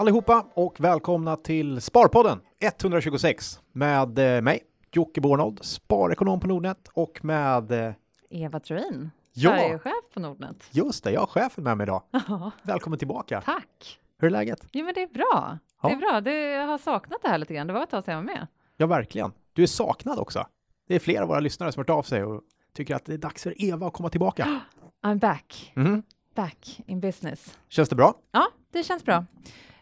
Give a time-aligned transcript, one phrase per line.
[0.00, 4.60] Allihopa och välkomna till Sparpodden 126 med eh, mig,
[4.92, 7.92] Jocke Bornold, sparekonom på Nordnet och med eh,
[8.30, 9.50] Eva Troin, Ja.
[9.50, 10.56] Sverigechef på Nordnet.
[10.70, 12.02] just det, jag har chefen med mig idag.
[12.28, 13.40] Ja, Välkommen tillbaka.
[13.40, 14.00] tack!
[14.18, 14.66] Hur är läget?
[14.72, 15.58] Jo, men det är bra.
[15.82, 15.88] Ja.
[15.88, 16.20] Det är bra.
[16.20, 17.66] Det, jag har saknat det här lite grann.
[17.66, 18.46] Det var ett tag sedan jag var med.
[18.76, 19.32] Ja, verkligen.
[19.52, 20.46] Du är saknad också.
[20.88, 22.42] Det är flera av våra lyssnare som har hört av sig och
[22.74, 24.60] tycker att det är dags för Eva att komma tillbaka.
[25.02, 25.72] I'm back.
[25.74, 26.02] Mhm.
[26.34, 27.58] Back in business.
[27.68, 28.14] Känns det bra?
[28.32, 29.24] Ja, det känns bra.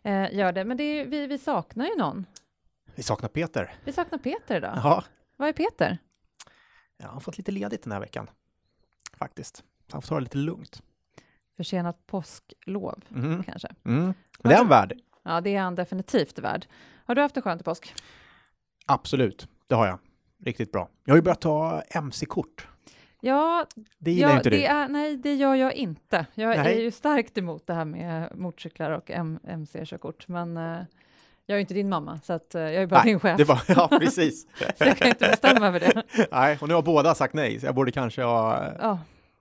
[0.03, 0.65] Eh, gör det.
[0.65, 2.27] Men det är, vi, vi saknar ju någon.
[2.95, 3.75] Vi saknar Peter.
[3.85, 4.73] Vi saknar Peter idag.
[4.85, 5.05] Ja,
[5.37, 5.99] Vad är Peter?
[6.97, 8.31] jag har fått lite ledigt den här veckan.
[9.19, 9.65] Faktiskt.
[9.93, 10.83] Han får ta det lite lugnt.
[11.57, 13.43] Försenat påsklov, Mhm.
[13.43, 13.69] kanske.
[13.85, 14.05] Mm.
[14.43, 14.99] Men det är en värd.
[15.23, 16.67] Ja, det är han definitivt värd.
[17.05, 17.95] Har du haft det skönt i påsk?
[18.87, 19.99] Absolut, det har jag.
[20.45, 20.89] Riktigt bra.
[21.05, 22.69] Jag har ju börjat ta MC-kort.
[23.21, 23.67] Ja,
[23.99, 24.65] det gillar ja, inte det du.
[24.65, 26.27] Är, nej, det gör jag inte.
[26.35, 26.77] Jag nej.
[26.77, 29.11] är ju starkt emot det här med motorcyklar och
[29.45, 30.79] mc-körkort, men eh,
[31.47, 33.39] jag är ju inte din mamma, så att, eh, jag är bara nej, din chef.
[33.39, 34.47] Det var, ja, precis.
[34.79, 36.03] jag kan inte bestämma över det.
[36.31, 38.99] Nej, och nu har båda sagt nej, så jag borde kanske ha eh, ja.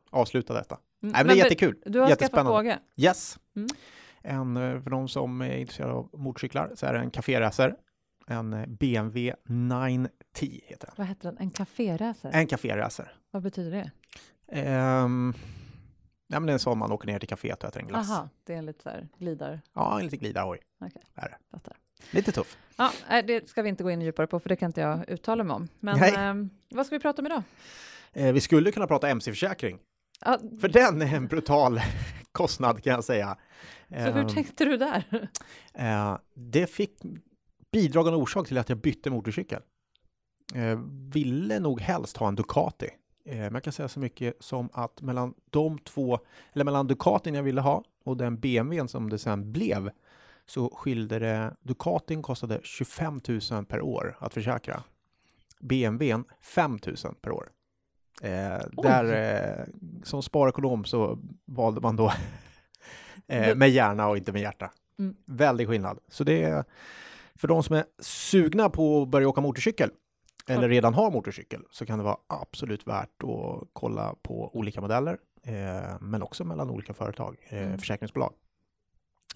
[0.10, 0.76] avslutat detta.
[0.76, 1.76] Mm, nej, men, men det är jättekul.
[1.86, 2.80] Du har skaffat båge?
[2.96, 3.40] Yes.
[3.56, 3.68] Mm.
[4.22, 7.76] En, för de som är intresserade av motorcyklar så är det en kaféracer,
[8.28, 10.96] en BMW 9 10 heter den.
[10.98, 11.38] Vad heter den?
[11.38, 12.32] En kaféräser?
[12.34, 13.14] En kaféräser.
[13.32, 13.92] Vad betyder det?
[14.52, 15.34] Ehm, um,
[16.28, 18.12] nej, men det är en sån man åker ner till kaféet och äter en glass.
[18.12, 19.62] Aha, det är en lite så här glidar?
[19.74, 20.60] Ja, en liten glidarhoj.
[20.82, 21.30] Okej, okay.
[21.52, 21.78] fattar.
[22.12, 22.58] Lite tuff.
[22.78, 22.92] Ja,
[23.28, 25.56] det ska vi inte gå in djupare på, för det kan inte jag uttala mig
[25.56, 25.68] om.
[25.80, 27.44] Men um, vad ska vi prata om idag?
[28.14, 29.80] Eh, vi skulle kunna prata mc-försäkring.
[30.26, 30.40] Ja.
[30.62, 31.82] För den är en brutal
[32.32, 33.38] kostnad kan jag säga.
[33.90, 35.30] Så eh, hur ehm, tänkte du där?
[35.74, 37.00] Eh, det fick
[37.72, 39.62] bidragande orsak till att jag bytte motorcykel.
[40.56, 42.90] Eh, ville nog helst ha en Ducati.
[43.26, 46.20] Eh, men jag kan säga så mycket som att mellan de två,
[46.54, 49.90] eller mellan Ducatin jag ville ha och den BMWn som det sen blev,
[50.46, 53.22] så skilde det, Ducatin kostade 25
[53.52, 54.84] 000 per år att försäkra.
[55.60, 57.50] BMWn 5 000 per år.
[58.22, 59.66] Eh, där, eh,
[60.04, 62.14] som sparekonom så valde man då
[63.28, 64.72] eh, med hjärna och inte med hjärta.
[65.00, 65.16] Mm.
[65.26, 66.00] Väldig skillnad.
[66.08, 66.66] Så det är
[67.36, 69.92] för de som är sugna på att börja åka motorcykel
[70.48, 75.18] eller redan har motorcykel så kan det vara absolut värt att kolla på olika modeller,
[75.44, 77.78] eh, men också mellan olika företag, eh, Mm.
[77.80, 78.34] försäkringsbolag.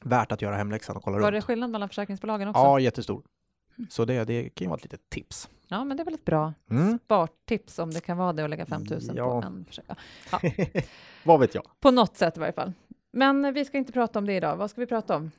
[0.04, 1.46] Värt att göra hemläxan och kolla Var det runt.
[1.46, 2.62] skillnad mellan försäkringsbolagen också?
[2.62, 3.24] Ja, jättestor.
[3.90, 5.50] Så det, det kan ju vara ett litet tips.
[5.68, 7.00] Ja, men det är väl ett bra Mm.
[7.06, 9.42] spartips om det kan vara det att lägga 5 000 Ja.
[9.42, 10.84] på en försäkring.
[11.26, 11.64] Vad vet jag?
[11.80, 12.74] På något sätt i varje fall.
[13.12, 14.56] Men vi ska inte prata om det idag.
[14.58, 15.32] Vad ska vi prata om?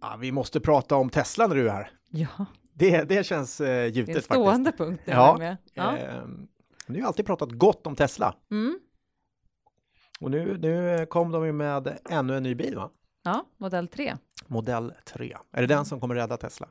[0.00, 1.90] Ja, vi måste prata om Tesla när du är här.
[2.08, 4.88] Ja, Det, det känns eh, det är en gjutet stående faktiskt.
[4.88, 5.02] punkt.
[5.04, 5.36] Ja.
[5.38, 5.56] Med.
[5.74, 5.96] Ja.
[5.96, 6.48] Ehm,
[6.86, 8.34] ni har alltid pratat gott om Tesla.
[8.50, 8.78] Mm.
[10.20, 12.90] Och nu, nu kom de ju med ännu en ny bil, va?
[13.22, 14.16] ja, modell 3.
[14.46, 15.36] Modell 3.
[15.52, 16.68] Är det den som kommer rädda Tesla?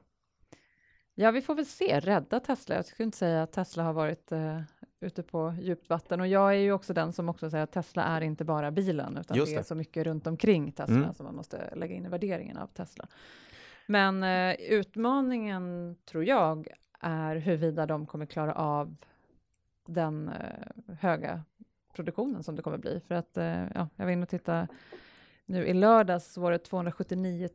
[1.16, 2.00] Ja, vi får väl se.
[2.00, 2.76] Rädda Tesla.
[2.76, 4.62] Jag skulle inte säga att Tesla har varit eh,
[5.02, 6.20] ute på djupt vatten.
[6.22, 9.18] Och jag är ju också den som också säger att Tesla är inte bara bilen,
[9.22, 9.64] utan Just det är det.
[9.64, 11.14] så mycket runt omkring Tesla Mm.
[11.14, 13.08] som man måste lägga in i värderingen av Tesla.
[13.88, 16.68] Men eh, utmaningen, tror jag,
[17.00, 18.96] är huruvida de kommer klara av
[19.88, 21.44] den eh, höga
[21.94, 23.02] produktionen som det kommer bli.
[23.08, 24.68] För att, eh, ja, jag var inne och tittade
[25.46, 27.50] nu i lördags var det 279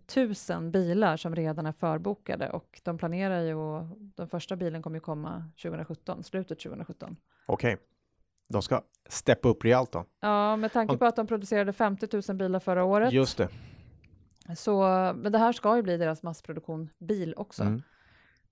[0.50, 4.97] 000 bilar som redan är förbokade och de planerar ju och den första bilen kommer
[4.97, 7.16] ju komma 2017, slutet 2017.
[7.47, 7.77] Okej.
[8.49, 10.05] De ska steppa upp rejält då.
[10.21, 13.12] Ja, med tanke på att de producerade 50 000 bilar förra året.
[13.12, 13.49] Just det.
[14.56, 14.81] Så,
[15.16, 17.62] men det här ska ju bli deras massproduktion bil också.
[17.62, 17.82] Mm.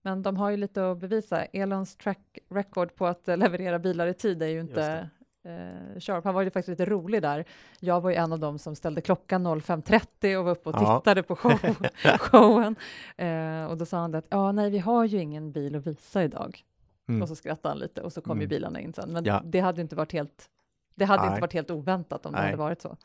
[0.03, 1.45] Men de har ju lite att bevisa.
[1.45, 5.09] Elons track record på att eh, leverera bilar i tid är ju inte
[5.45, 6.25] eh, sharp.
[6.25, 7.45] Han var ju faktiskt lite rolig där.
[7.81, 10.99] Jag var ju en av dem som ställde klockan 05.30 och var uppe och Ja.
[11.01, 11.59] tittade på show,
[12.19, 12.77] showen.
[13.17, 15.87] Eh, och då sa han det att ja, nej, vi har ju ingen bil att
[15.87, 16.61] visa idag.
[17.09, 17.23] Mm.
[17.23, 18.49] Och så skrattade han lite och så kom ju Mm.
[18.49, 19.13] bilarna in sen.
[19.13, 19.43] Men Ja.
[19.45, 20.51] det hade ju inte varit helt
[20.95, 21.29] det hade Nej.
[21.31, 22.47] inte varit helt oväntat om det Nej.
[22.47, 22.97] hade varit så.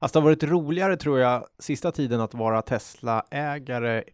[0.00, 4.04] Fast det har varit roligare tror jag sista tiden att vara Tesla-ägare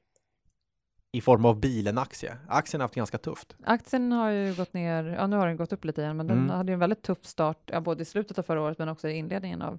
[1.12, 2.36] i form av bilen-aktie.
[2.48, 3.56] Aktien har haft ganska tufft.
[3.64, 6.38] Aktien har ju gått ner, ja nu har den gått upp lite igen, men den
[6.38, 6.50] Mm.
[6.50, 9.08] hade ju en väldigt tuff start, ja, både i slutet av förra året men också
[9.08, 9.78] i inledningen av,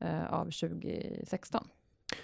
[0.00, 1.68] eh, av 2016.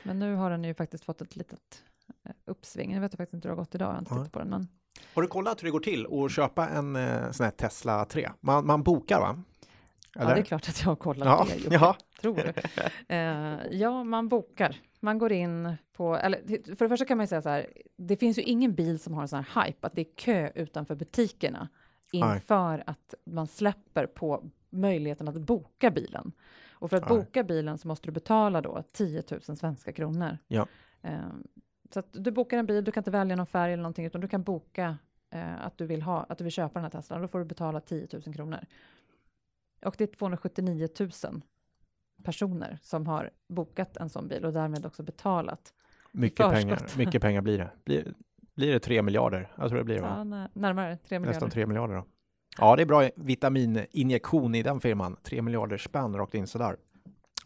[0.02, 1.82] Men nu har den ju faktiskt fått ett litet
[2.24, 2.92] eh, uppsving.
[2.94, 4.48] Jag vet faktiskt inte hur det har gått idag, jag har inte tittat på den.
[4.48, 4.68] Men
[5.14, 8.30] Har du kollat hur det går till att köpa en eh, sån här Tesla 3?
[8.40, 9.42] Man, man bokar va?
[10.14, 11.64] Ja, det är klart att jag har kollat Ja, det.
[11.64, 11.74] Jocke.
[11.74, 11.96] ja.
[12.20, 12.52] Tror du?
[13.14, 14.80] Eh, ja, man bokar.
[15.00, 16.38] Man går in på, eller
[16.76, 17.66] för det första kan man ju säga så här,
[17.96, 20.50] det finns ju ingen bil som har en sån här hype, att det är kö
[20.54, 21.68] utanför butikerna
[22.12, 26.32] inför att man släpper på möjligheten att boka bilen.
[26.72, 27.18] Och för att Nej.
[27.18, 30.38] boka bilen så måste du betala då 10 000 svenska kronor.
[30.48, 30.66] Ja.
[31.02, 31.18] Eh,
[31.92, 34.20] så att du bokar en bil, du kan inte välja någon färg eller någonting, utan
[34.20, 34.96] du kan boka
[35.30, 37.22] eh, att, du vill ha, att du vill köpa den här Teslan.
[37.22, 38.60] Då får du betala 10 000 kronor.
[39.84, 41.10] Och det är 279 000
[42.24, 45.72] personer som har bokat en sån bil och därmed också betalat.
[46.12, 47.70] Mycket pengar, mycket pengar blir det.
[47.84, 48.14] Blir,
[48.54, 49.52] blir det tre miljarder?
[49.56, 50.14] Jag tror det blir det, va?
[50.18, 51.34] Ja, nä- närmare 3 miljarder.
[51.34, 52.04] Nästan tre miljarder då.
[52.58, 55.16] Ja, det är bra vitamininjektion i den firman.
[55.22, 56.76] Tre miljarder spänn rakt in sådär.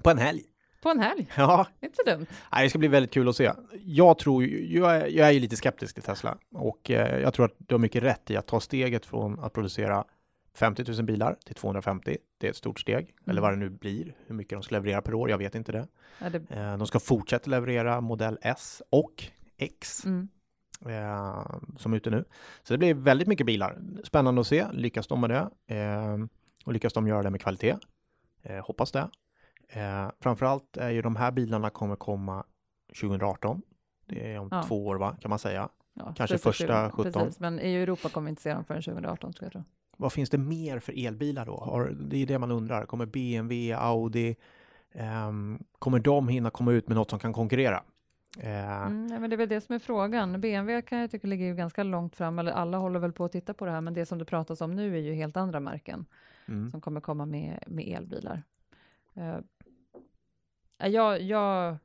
[0.02, 0.42] På en helg.
[0.82, 2.26] På en helg, Ja, inte så dumt.
[2.52, 3.52] nej, det ska bli väldigt kul att se.
[3.84, 7.46] Jag tror, jag är, jag är ju lite skeptisk till Tesla och eh, jag tror
[7.46, 10.04] att du har mycket rätt i att ta steget från att producera
[10.56, 12.16] 50 000 bilar till 250.
[12.38, 13.42] Det är ett stort steg, eller Mm.
[13.42, 14.14] vad det nu blir.
[14.26, 15.88] Hur mycket de ska leverera per år, jag vet inte det.
[16.20, 19.24] Ja, det, Eh, de ska fortsätta leverera modell S och
[19.56, 20.28] X mm.
[20.86, 21.46] eh,
[21.78, 22.24] som är ute nu.
[22.62, 23.78] Så det blir väldigt mycket bilar.
[24.04, 24.66] Spännande att se.
[24.72, 25.74] Lyckas de med det?
[25.74, 26.16] Eh,
[26.64, 27.76] och lyckas de göra det med kvalitet?
[28.42, 29.08] Eh, hoppas det.
[29.68, 32.44] Eh, framförallt är ju de här bilarna kommer komma
[33.00, 33.62] 2018.
[34.06, 34.62] Det är om Ja.
[34.62, 35.16] två år, va?
[35.20, 35.68] kan man säga.
[35.94, 37.12] Ja, Kanske slutet första 20, 17.
[37.12, 39.62] Precis, men i Europa kommer vi inte se dem förrän 2018 tror jag.
[39.96, 41.56] Vad finns det mer för elbilar då?
[41.56, 42.86] Har, det är det man undrar.
[42.86, 44.36] Kommer BMW, Audi,
[44.92, 47.82] ehm, kommer de hinna komma ut med något som kan konkurrera?
[48.38, 50.40] Eh, Mm, men det är väl det som är frågan.
[50.40, 53.54] BMW kan jag tycka ligger ganska långt fram, eller alla håller väl på att titta
[53.54, 56.06] på det här, men det som det pratas om nu är ju helt andra märken
[56.48, 56.70] mm.
[56.70, 58.42] som kommer komma med, med elbilar.
[59.14, 59.38] Eh,
[60.88, 61.76] jag, jag,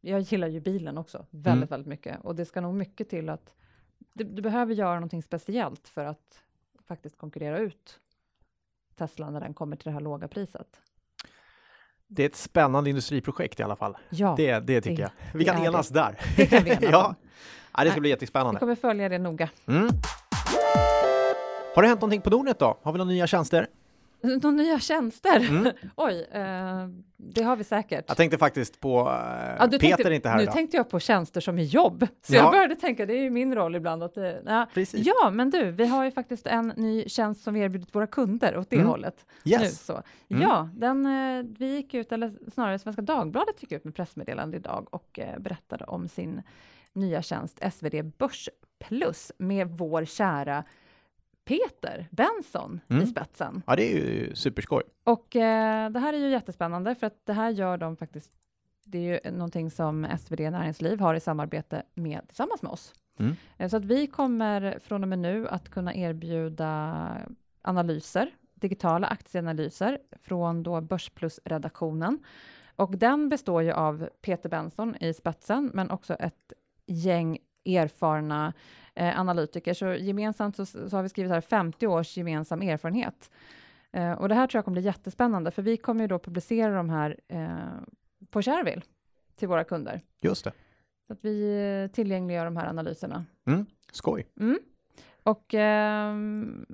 [0.00, 1.68] jag gillar ju bilen också väldigt, Mm.
[1.68, 3.54] väldigt mycket och det ska nog mycket till att
[4.12, 6.44] du, du behöver göra någonting speciellt för att
[6.88, 8.00] faktiskt konkurrera ut
[8.98, 10.80] Tesla när den kommer till det här låga priset.
[12.06, 13.96] Det är ett spännande industriprojekt i alla fall.
[14.10, 15.02] Ja, Det, det tycker det-
[15.32, 15.38] jag.
[15.38, 16.18] Vi kan enas där.
[16.36, 17.06] det kan vi enas ja.
[17.08, 17.14] om.
[17.76, 18.60] ja, det ska bli Vi jättespännande.
[18.60, 19.48] kommer följa det noga.
[19.66, 19.88] Mm.
[21.74, 22.78] Har det hänt någonting på Nordnet då?
[22.82, 23.66] Har vi några nya tjänster?
[24.40, 25.36] De nya tjänster?
[25.50, 25.72] Mm.
[25.96, 28.04] Oj, eh, det har vi säkert.
[28.08, 30.54] Jag tänkte faktiskt på eh, Ja, Peter tänkte, är inte här nu idag.
[30.54, 32.38] tänkte jag på tjänster som är jobb, så Ja.
[32.42, 34.02] jag började tänka, det är ju min roll ibland.
[34.02, 34.66] Att det, ja.
[34.74, 35.06] Precis.
[35.06, 38.56] ja, men du, vi har ju faktiskt en ny tjänst som vi erbjudit våra kunder
[38.56, 38.88] åt det Mm.
[38.88, 39.26] hållet.
[39.42, 39.84] Nu, Yes.
[39.84, 40.02] så.
[40.30, 40.42] Mm.
[40.42, 44.86] Ja, den, eh, vi gick ut, eller snarare Svenska Dagbladet gick ut med pressmeddelande idag
[44.90, 46.42] och eh, berättade om sin
[46.92, 48.48] nya tjänst SvD Börs
[48.80, 50.64] Plus med vår kära
[51.48, 53.02] Peter Benson Mm.
[53.02, 53.62] i spetsen.
[53.66, 54.82] Ja, det är ju superskoj.
[55.04, 58.30] Och eh, det här är ju jättespännande för att det här gör de faktiskt.
[58.84, 62.94] Det är ju någonting som SvD Näringsliv har i samarbete med tillsammans med oss.
[63.18, 63.36] Mm.
[63.58, 67.06] Eh, Så att vi kommer från och med nu att kunna erbjuda
[67.62, 72.18] analyser, digitala aktieanalyser från då Börsplus-redaktionen.
[72.76, 76.52] Och den består ju av Peter Benson i spetsen, men också ett
[76.86, 78.52] gäng erfarna
[78.98, 79.74] eh, analytiker.
[79.74, 83.30] Så gemensamt så, så har vi skrivit här 50 års gemensam erfarenhet.
[83.92, 86.74] Eh, och det här tror jag kommer bli jättespännande, för vi kommer ju då publicera
[86.74, 87.48] de här eh,
[88.30, 88.82] på Shareville
[89.36, 90.00] till våra kunder.
[90.20, 90.52] Just det.
[91.06, 93.24] Så att vi eh, tillgängliggör de här analyserna.
[93.46, 93.66] Mm.
[93.92, 94.26] Skoj.
[94.40, 94.58] Mm.
[95.22, 96.66] Och ehm,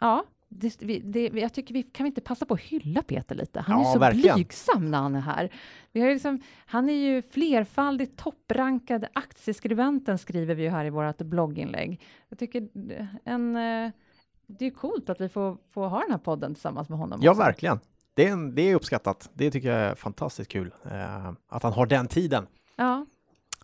[0.00, 0.24] ja,
[0.60, 3.60] det, det, jag tycker vi kan vi inte passa på att hylla Peter lite?
[3.60, 4.34] Han är Ja, så verkligen.
[4.34, 5.52] blygsam när han är här.
[5.92, 11.18] Vi har liksom, han är ju flerfaldigt topprankad aktieskribenten skriver vi ju här i vårt
[11.18, 12.00] blogginlägg.
[12.28, 13.90] Jag tycker det- en, eh,
[14.46, 17.20] det är coolt att vi får, får ha den här podden tillsammans med honom.
[17.22, 17.42] Ja, också.
[17.42, 17.80] verkligen.
[18.14, 19.30] Det är, en, det är uppskattat.
[19.34, 20.74] Det tycker jag är fantastiskt kul.
[20.90, 22.46] Eh, att han har den tiden.
[22.76, 23.06] Ja,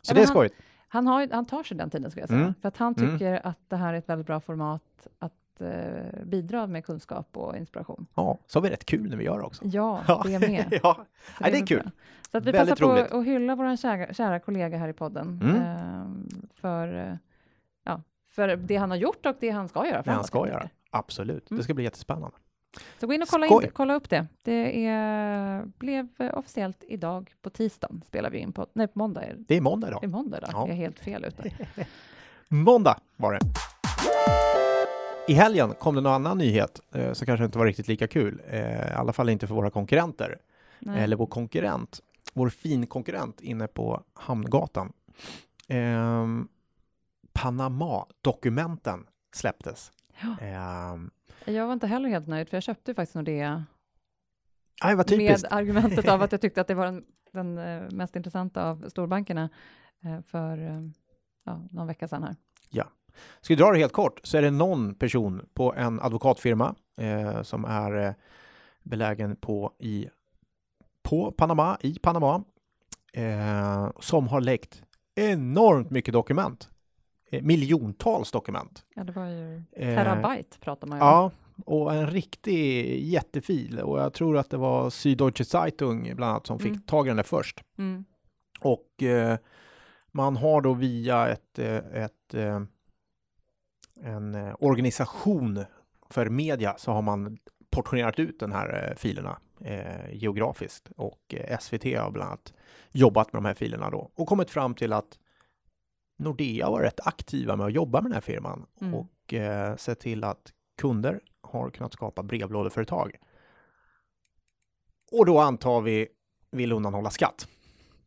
[0.03, 0.55] Så Ja, det är men han- skojigt.
[0.89, 2.41] han, har, han tar sig den tiden, ska jag säga.
[2.41, 2.55] Mm.
[2.61, 3.11] För att han Mm.
[3.19, 7.57] tycker att det här är ett väldigt bra format att eh, bidra med kunskap och
[7.57, 8.07] inspiration.
[8.15, 9.65] Ja, så har vi rätt kul när vi gör det också.
[9.65, 10.23] Ja, Ja.
[10.27, 10.79] det är med.
[10.83, 10.95] ja.
[11.39, 11.83] Så Nej, det är kul.
[11.83, 11.91] bra.
[12.31, 13.11] Så att vi Väldigt passar roligt.
[13.11, 15.57] på att hylla vår kära, kära kollega här i podden Mm.
[15.57, 17.15] ehm, för, eh,
[17.85, 20.69] ja, för det han har gjort och det han ska göra Det han ska göra.
[20.91, 21.51] Absolut.
[21.51, 21.59] Mm.
[21.59, 22.37] Det ska bli jättespännande.
[23.01, 24.27] Så gå in och kolla, in, kolla upp det.
[24.43, 29.23] Det är, blev eh, officiellt idag på tisdagen spelar vi in på, nej på måndag
[29.23, 29.45] är det.
[29.49, 30.11] Det är måndag Det är idag.
[30.11, 30.61] måndag idag, Ja.
[30.61, 31.53] jag är helt fel ute.
[32.49, 33.39] Måndag var det.
[35.31, 38.43] I helgen kom det någon annan nyhet eh, som kanske inte var riktigt lika kul.
[38.49, 40.39] Eh, I alla fall inte för våra konkurrenter.
[40.79, 41.03] Nej.
[41.03, 42.01] eller vår konkurrent,
[42.33, 44.93] vår fin konkurrent inne på Hamngatan.
[45.69, 46.49] Ehm,
[47.33, 49.93] Panama-dokumenten släpptes.
[50.21, 50.37] Ja.
[50.47, 51.11] Ehm,
[51.45, 53.65] Jag var inte heller helt nöjd, för jag köpte faktiskt Nordea
[54.81, 55.43] aj, vad typiskt.
[55.51, 58.89] med argumentet av att jag tyckte att det var den, den eh, mest intressanta av
[58.89, 59.51] storbankerna
[60.05, 60.81] eh, för eh,
[61.45, 62.37] ja, någon vecka sedan här.
[63.41, 67.43] Ska vi dra det helt kort så är det någon person på en advokatfirma eh,
[67.43, 68.13] som är eh,
[68.83, 70.09] belägen på, i,
[71.03, 72.45] på Panama, i Panama,
[73.13, 74.83] eh, som har läckt
[75.15, 76.69] enormt mycket dokument.
[77.31, 78.85] Eh, miljontals dokument.
[78.95, 81.09] Ja, det var ju Eh, terabyte pratar man ju om.
[81.09, 81.31] Ja,
[81.65, 83.79] och en riktig jättefil.
[83.81, 86.83] Och jag tror att det var Süddeutsche Zeitung bland annat som fick Mm.
[86.83, 87.61] tag i den där först.
[87.79, 88.05] Mm.
[88.61, 89.39] Och eh,
[90.13, 92.35] man har då via ett, ett,
[94.03, 95.65] en eh, organisation
[96.11, 97.39] för media så har man
[97.71, 102.53] portionerat ut den här eh, filerna eh, geografiskt och eh, SVT har bland annat
[102.93, 105.19] jobbat med de här filerna då och kommit fram till att
[106.19, 108.95] Nordea var rätt aktiva med att jobba med den här firman Mm.
[108.95, 113.17] och eh, sett till att kunder har kunnat skapa brevlådeföretag.
[115.13, 116.09] Och då antar vi
[116.51, 117.49] vill undanhålla skatt.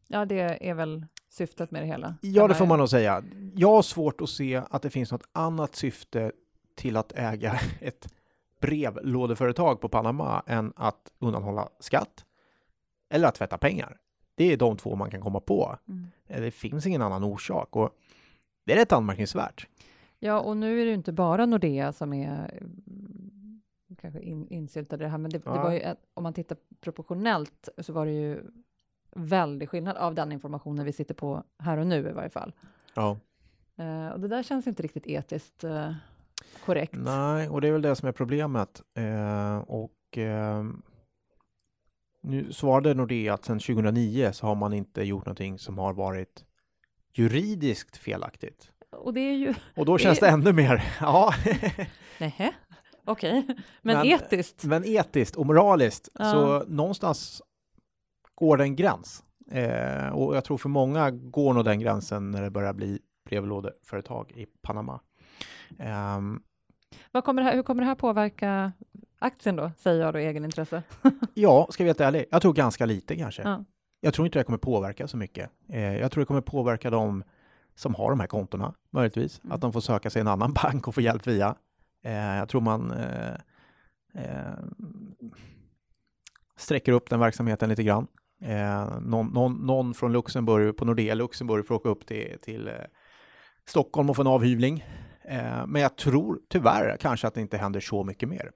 [0.07, 2.15] Ja, det är väl syftet med det hela.
[2.21, 3.23] Ja, det får man nog säga.
[3.55, 6.31] Jag har svårt att se att det finns något annat syfte
[6.75, 8.13] till att äga ett
[8.61, 12.25] brevlådeföretag på Panama än att undanhålla skatt
[13.09, 13.97] eller att tvätta pengar.
[14.35, 15.77] Det är de två man kan komma på.
[15.87, 16.07] Mm.
[16.27, 17.89] Det finns ingen annan orsak och
[18.65, 19.67] det är rätt anmärkningsvärt.
[20.19, 23.61] Ja, och nu är det ju inte bara Nordea som är mm,
[24.01, 25.63] kanske in, insyltade i det här, men det, det Ja.
[25.63, 25.81] var ju,
[26.13, 28.41] om man tittar proportionellt så var det ju
[29.15, 32.53] väldig skillnad av den informationen vi sitter på här och nu i varje fall.
[32.93, 33.17] Ja.
[33.77, 35.93] Eh, och det där känns inte riktigt etiskt eh,
[36.65, 36.93] korrekt.
[36.97, 38.81] Nej, och det är väl det som är problemet.
[38.97, 40.63] Eh, och eh,
[42.21, 46.45] nu svarade Nordea att sedan 2009 så har man inte gjort någonting som har varit
[47.13, 48.71] juridiskt felaktigt.
[48.91, 51.33] Och det är ju, Och då Det känns är- det ännu mer, ja,
[52.19, 52.53] nähä,
[53.05, 53.43] okej,
[53.81, 54.63] men, Men- etiskt.
[54.63, 56.09] men etiskt och moraliskt.
[56.13, 56.31] Ja.
[56.31, 57.41] Så någonstans
[58.43, 59.23] går en gräns.
[59.51, 64.31] Eh, och jag tror för många går nog den gränsen när det börjar bli brevlådeföretag
[64.35, 64.99] i Panama.
[65.79, 66.41] Ehm,
[67.11, 68.71] Vad kommer det här, hur kommer det här påverka
[69.19, 70.83] aktien då, säger jag då, egenintresse?
[71.33, 73.41] ja, ska vi vara ärlig, jag tror ganska lite kanske.
[73.41, 73.63] Ja.
[74.01, 75.49] Jag tror inte det kommer påverka så mycket.
[75.69, 77.23] Eh, jag tror det kommer påverka de
[77.75, 79.41] som har de här kontona, möjligtvis.
[79.43, 79.55] Mm.
[79.55, 81.55] Att de får söka sig en annan bank och få hjälp via.
[82.03, 83.33] Eh, jag tror man eh,
[84.13, 84.59] eh,
[86.55, 88.07] sträcker upp den verksamheten lite grann.
[88.43, 92.73] Eh, någon, någon, någon från Luxemburg, på Nordea Luxemburg, får åka upp till, till eh,
[93.67, 94.85] Stockholm och få en avhyvling.
[95.25, 98.51] Eh, men jag tror tyvärr kanske att det inte händer så mycket mer.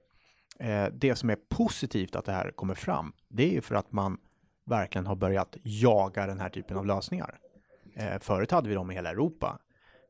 [0.92, 4.18] Det som är positivt att det här kommer fram, det är ju för att man
[4.66, 7.38] verkligen har börjat jaga den här typen av lösningar.
[7.96, 9.58] Eh, förut hade vi dem i hela Europa.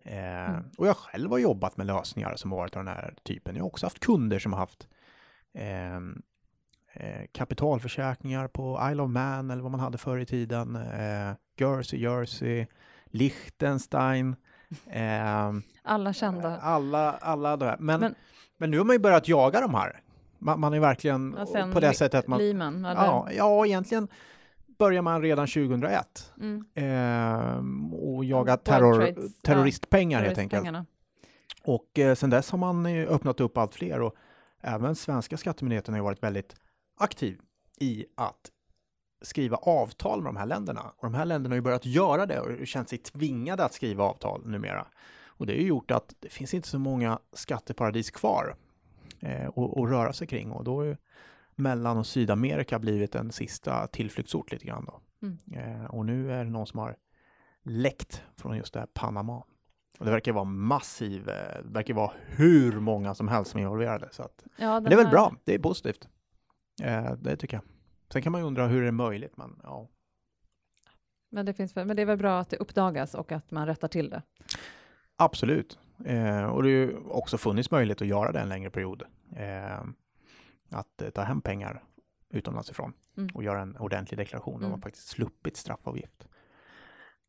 [0.04, 0.64] Mm.
[0.78, 3.56] Och jag själv har jobbat med lösningar som varit av den här typen.
[3.56, 4.88] Jag har också haft kunder som har haft
[7.32, 10.76] kapitalförsäkringar på Isle of Man eller vad man hade förr i tiden.
[10.76, 12.66] Eh, Jersey, Jersey,
[13.06, 14.36] Liechtenstein.
[14.90, 16.58] ehm, Alla kända.
[16.58, 17.76] alla, alla de här.
[17.78, 18.14] Men, men,
[18.56, 20.00] Men- nu har man ju börjat jaga de här.
[20.38, 21.32] Man, man är verkligen
[21.72, 22.38] på det sättet att man...
[22.38, 22.84] Lehman?
[22.84, 24.08] Ja, ja, egentligen
[24.78, 30.76] börjar man redan 2001 Mm, ehm, och jaga terror, Trades, ja, terroristpengar helt enkelt.
[31.64, 34.14] Och eh, sen dess har man eh, öppnat upp allt fler och
[34.60, 36.56] även svenska skattemyndigheten har varit väldigt
[36.98, 37.40] aktiv
[37.80, 38.50] i att
[39.22, 40.80] skriva avtal med de här länderna.
[40.96, 44.04] Och de här länderna har ju börjat göra det och känt sig tvingade att skriva
[44.04, 44.86] avtal numera.
[45.26, 48.56] Och det har ju gjort att det finns inte så många skatteparadis kvar
[49.20, 49.50] eh,
[49.86, 50.96] röra sig kring och då har ju
[51.54, 55.00] Mellan och Sydamerika blivit en sista tillflyktsort lite grann då.
[55.22, 55.38] Mm.
[55.52, 56.96] Eh, och nu är det någon som har
[57.62, 59.36] läckt från just det här Panama.
[59.98, 63.62] Och det verkar vara massiv, eh, det verkar vara hur många som helst som är
[63.62, 64.08] involverade.
[64.12, 66.08] Så att, Ja, men det är väl här- bra, det är positivt.
[66.82, 67.64] Eh, det tycker jag.
[68.12, 69.88] Sen kan man ju undra hur det är möjligt, men ja.
[71.30, 73.88] Men det, finns, men det är väl bra att det uppdagas och att man rättar
[73.88, 74.22] till det.
[75.16, 75.78] Absolut.
[76.04, 79.02] Eh, och det har ju också funnits möjlighet att göra det en längre period.
[79.36, 79.80] Eh,
[80.70, 81.84] att eh, ta hem pengar
[82.30, 83.30] utomlands ifrån Mm.
[83.34, 84.54] och göra en ordentlig deklaration.
[84.60, 84.80] De har Mm.
[84.82, 86.28] faktiskt sluppit straffavgift.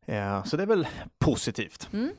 [0.06, 0.88] Eh, så det är väl
[1.18, 1.90] positivt.
[1.94, 2.10] Mm.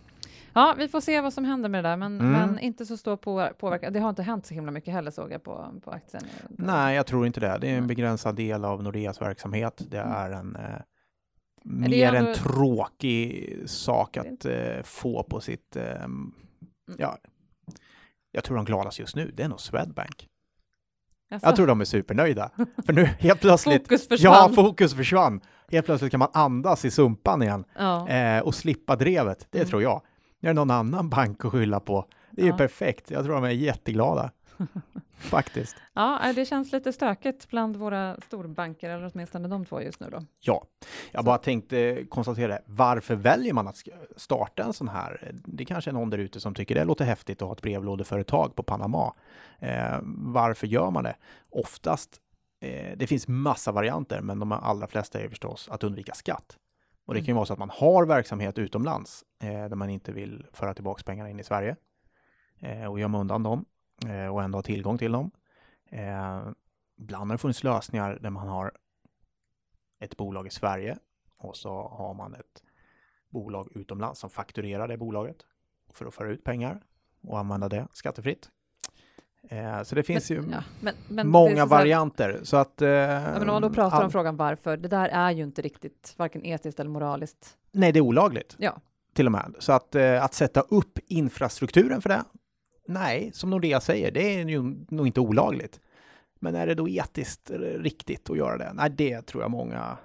[0.52, 2.32] Ja, vi får se vad som händer med det där, men, Mm.
[2.32, 3.92] men inte så stor på, påverkan.
[3.92, 6.22] Det har inte hänt så himla mycket heller såg jag på, på aktien.
[6.48, 7.58] Nej, jag tror inte det.
[7.60, 9.82] Det är en begränsad del av Nordeas verksamhet.
[9.90, 10.12] Det Mm.
[10.12, 10.62] är en eh,
[11.64, 15.76] mer ändå- en tråkig sak att eh, få på sitt...
[15.76, 15.84] Eh,
[16.98, 17.18] ja,
[18.32, 20.26] jag tror de gladast just nu, det är nog Swedbank.
[21.32, 22.50] Alltså, Jag tror de är supernöjda.
[22.86, 23.82] För nu helt plötsligt...
[23.82, 24.32] fokus försvann.
[24.34, 25.40] Ja, fokus försvann.
[25.70, 28.08] Helt plötsligt kan man andas i sumpan igen Ja.
[28.08, 29.46] eh, och slippa drevet.
[29.50, 29.68] Det Mm.
[29.70, 30.02] tror jag.
[30.40, 32.06] Nu är det någon annan bank att skylla på.
[32.30, 32.56] Det är ju Ja.
[32.56, 33.10] perfekt.
[33.10, 34.30] Jag tror de är jätteglada.
[35.18, 35.76] Faktiskt.
[35.94, 40.22] ja, det känns lite stökigt bland våra storbanker, eller åtminstone de två just nu då.
[40.40, 40.64] Ja,
[41.12, 42.58] jag bara tänkte konstatera.
[42.66, 43.76] Varför väljer man att
[44.16, 45.32] starta en sån här?
[45.44, 48.54] Det kanske är någon där ute som tycker det låter häftigt att ha ett brevlådeföretag
[48.56, 49.14] på Panama.
[49.58, 51.16] Eh, varför gör man det?
[51.50, 52.16] Oftast,
[52.60, 56.56] eh, det finns massa varianter, men de allra flesta är förstås att undvika skatt.
[57.10, 60.12] Och det kan ju vara så att man har verksamhet utomlands eh, där man inte
[60.12, 61.76] vill föra tillbaka pengarna in i Sverige
[62.58, 63.64] eh, och gömma undan dem.
[64.06, 65.30] eh, och ändå ha tillgång till dem.
[65.86, 66.42] Eh,
[66.98, 68.72] ibland har det funnits lösningar där man har
[70.00, 70.98] ett bolag i Sverige
[71.36, 72.62] och så har man ett
[73.28, 75.36] bolag utomlands som fakturerar det bolaget
[75.92, 76.82] för att föra ut pengar
[77.22, 78.50] och använda det skattefritt.
[79.48, 82.40] Eh, så det finns ju Ja, men, men många så varianter.
[82.42, 85.08] Så att, eh, Ja, men om man då pratar all- om frågan varför, det där
[85.08, 87.56] är ju inte riktigt varken etiskt eller moraliskt.
[87.72, 88.56] Nej, det är olagligt.
[88.58, 88.80] Ja.
[89.14, 89.54] Till och med.
[89.58, 92.24] Så att, eh, att sätta upp infrastrukturen för det,
[92.88, 95.80] nej, som Nordea säger, det är ju nog inte olagligt.
[96.40, 98.70] Men är det då etiskt riktigt att göra det?
[98.74, 99.96] Nej, det tror jag många,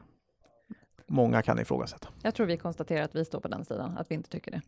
[1.08, 2.08] många kan ifrågasätta.
[2.22, 4.62] Jag tror vi konstaterar att vi står på den sidan, att vi inte tycker det.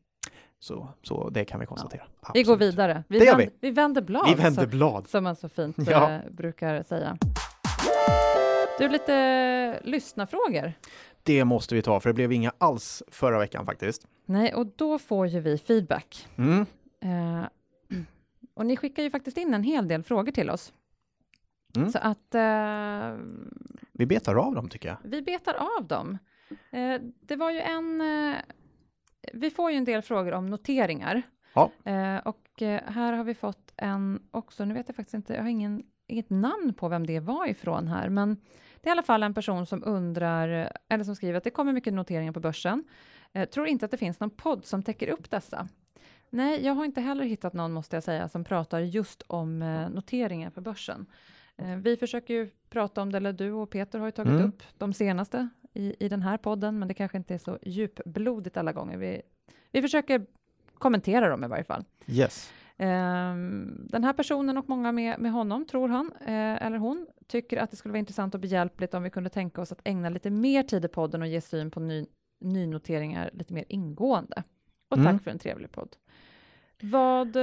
[0.60, 2.04] Så, så det kan vi konstatera.
[2.34, 3.04] Vi går vidare.
[3.08, 5.08] Vi, gör vänder, vi vänder blad, Vi vänder så, blad.
[5.10, 6.12] som man så fint Ja.
[6.12, 7.18] eh, brukar säga.
[8.80, 10.74] Du, lite lyssnarfrågor.
[11.24, 14.08] Det måste vi ta, för det blev inga alls förra veckan faktiskt.
[14.26, 16.28] Nej, och då får ju vi feedback.
[16.38, 16.66] Mm.
[17.02, 17.46] Eh,
[18.54, 20.74] och ni skickar ju faktiskt in en hel del frågor till oss.
[21.76, 21.92] Mm.
[21.92, 23.18] Så att eh,
[23.92, 24.98] Vi betar av dem tycker jag.
[25.04, 26.18] vi betar av dem.
[26.72, 28.02] Eh, det var ju en...
[29.28, 31.22] Eh, vi får ju en del frågor om noteringar.
[31.54, 31.72] Ja.
[31.84, 35.42] Eh, och eh, här har vi fått en också, nu vet jag faktiskt inte, jag
[35.42, 38.38] har ingen, inget namn på vem det var ifrån här, men
[38.82, 41.74] det är i alla fall en person som undrar, eller som skriver att det kommer
[41.74, 42.84] mycket noteringar på börsen.
[43.34, 45.68] Eh, tror inte att det finns någon podd som täcker upp dessa.
[46.30, 49.90] Nej, jag har inte heller hittat någon, måste jag säga, som pratar just om eh,
[49.90, 51.06] noteringar på börsen.
[51.58, 54.46] Eh, vi försöker ju prata om det, eller du och Peter har ju tagit Mm.
[54.46, 58.58] upp de senaste i, i den här podden, men det kanske inte är så djupblodigt
[58.58, 58.98] alla gånger.
[58.98, 59.22] Vi,
[59.72, 60.26] vi försöker
[60.74, 61.84] kommentera dem i varje fall.
[62.08, 62.52] Yes.
[62.78, 67.58] Ehm, den här personen och många med, med honom, tror han eh, eller hon, tycker
[67.58, 70.30] att det skulle vara intressant och behjälpligt om vi kunde tänka oss att ägna lite
[70.30, 72.06] mer tid i podden och ge syn på ny,
[72.40, 74.44] nynoteringar lite mer ingående.
[74.90, 75.14] Och Mm.
[75.14, 75.96] tack för en trevlig podd.
[76.82, 77.38] Vad...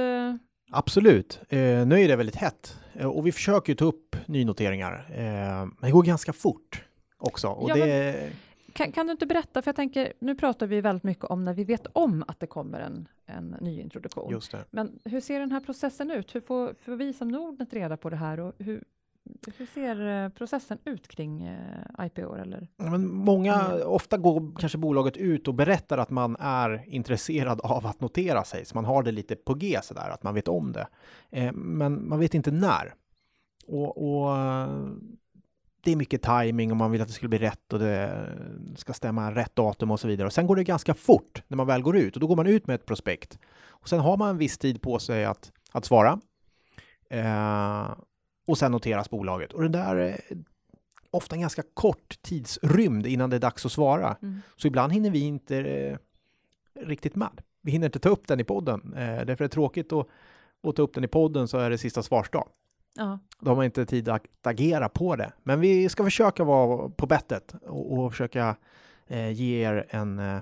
[0.77, 1.39] Absolut.
[1.49, 5.05] Eh, nu är det väldigt hett eh, och vi försöker ju ta upp nynoteringar.
[5.11, 5.23] Eh,
[5.65, 6.83] men det går ganska fort
[7.17, 7.47] också.
[7.47, 8.29] Och Ja, det,
[8.73, 11.53] Kan, kan du inte berätta, för jag tänker, nu pratar vi väldigt mycket om när
[11.53, 14.31] vi vet om att det kommer en, en ny introduktion.
[14.31, 14.65] Just det.
[14.71, 16.35] Men hur ser den här processen ut?
[16.35, 18.83] Hur får, får vi som Nordnet reda på det här och hur,
[19.57, 22.35] hur ser eh, processen ut kring eh, IPO?
[22.35, 22.67] Eller?
[22.77, 23.87] Ja, Men många, Mm.
[23.87, 28.65] ofta går kanske bolaget ut och berättar att man är intresserad av att notera sig,
[28.65, 30.87] så man har det lite på G sådär, att man vet om det.
[31.29, 32.93] Eh, men man vet inte när.
[33.67, 34.37] Och, och
[35.83, 38.27] det är mycket timing och man vill att det skulle bli rätt och det
[38.75, 40.27] ska stämma rätt datum och så vidare.
[40.27, 42.47] Och sen går det ganska fort när man väl går ut och då går man
[42.47, 43.39] ut med ett prospekt.
[43.67, 46.19] Och sen har man en viss tid på sig att, att svara.
[47.09, 47.89] Eh,
[48.47, 49.53] och sen noteras bolaget.
[49.53, 50.19] Och det där är
[51.11, 54.17] ofta en ganska kort tidsrymd innan det är dags att svara.
[54.21, 54.41] Mm.
[54.55, 55.97] Så ibland hinner vi inte eh,
[56.85, 57.41] riktigt med.
[57.61, 58.93] Vi hinner inte ta upp den i podden.
[58.93, 60.07] Eh, därför är det tråkigt att,
[60.63, 62.47] att ta upp den i podden så är det sista svarsdag.
[62.97, 65.31] Ja, Då har man inte tid att agera på det.
[65.43, 68.55] Men vi ska försöka vara på bettet och, och försöka
[69.07, 70.39] eh, ge er en, eh,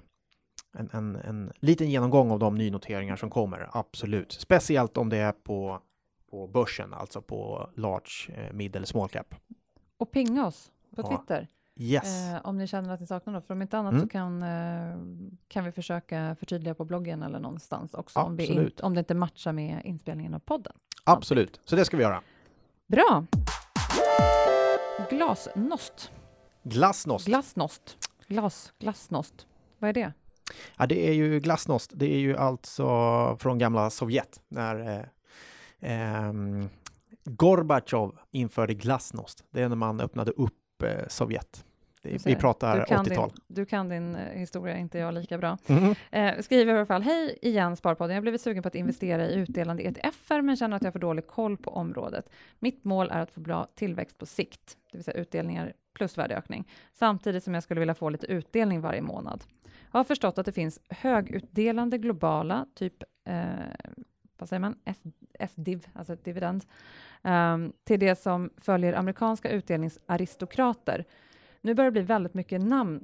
[0.78, 3.70] en, en, en liten genomgång av de nynoteringar som kommer.
[3.72, 4.32] Absolut.
[4.32, 5.80] Speciellt om det är på,
[6.34, 9.36] på börsen, alltså på large, eh, mid eller small cap.
[9.98, 11.08] och pinga oss på Ja.
[11.17, 11.48] Twitter
[11.80, 12.30] Yes.
[12.34, 13.48] eh, om ni känner att ni saknar något.
[13.48, 14.04] För om inte annat Mm.
[14.04, 14.96] så kan, eh,
[15.48, 18.72] kan vi försöka förtydliga på bloggen eller någonstans också om, Absolut.
[18.72, 20.74] inte, om det inte matchar med inspelningen av podden.
[21.04, 21.60] Absolut.
[21.65, 22.22] Så det ska vi göra.
[22.88, 23.26] Bra!
[25.10, 26.12] Glasnost.
[26.63, 27.26] Glasnost.
[27.28, 27.98] Glasnost.
[28.28, 29.48] Glas, glasnost.
[29.80, 30.13] Vad är det?
[30.78, 31.91] Ja, det är ju glasnost.
[31.96, 32.86] Det är ju alltså
[33.39, 35.06] från gamla Sovjet när eh,
[35.84, 36.69] ehm,
[37.26, 39.43] Gorbatjov införde glasnost.
[39.52, 41.65] Det är när man öppnade upp eh, Sovjet.
[42.04, 43.30] Det, vi pratar du kan 80-tal.
[43.30, 45.58] Din, du kan din eh, historia, inte jag lika bra.
[45.67, 45.96] Mhm.
[46.12, 48.12] Eh, skriver i alla fall, hej igen Sparpodden.
[48.12, 51.00] Jag har blivit sugen på att investera i utdelande ETFer, men känner att jag får
[51.00, 52.30] dålig koll på området.
[52.60, 56.67] Mitt mål är att få bra tillväxt på sikt, det vill säga utdelningar plus värdeökning,
[56.93, 59.43] samtidigt som jag skulle vilja få lite utdelning varje månad.
[59.91, 63.36] Jag har förstått att det finns högutdelande globala, typ eh,
[64.43, 64.75] vad säger man,
[65.49, 66.65] SDIV, alltså dividend,
[67.23, 71.06] ehm, till det som följer amerikanska utdelningsaristokrater.
[71.62, 73.03] Nu börjar det bli väldigt mycket namn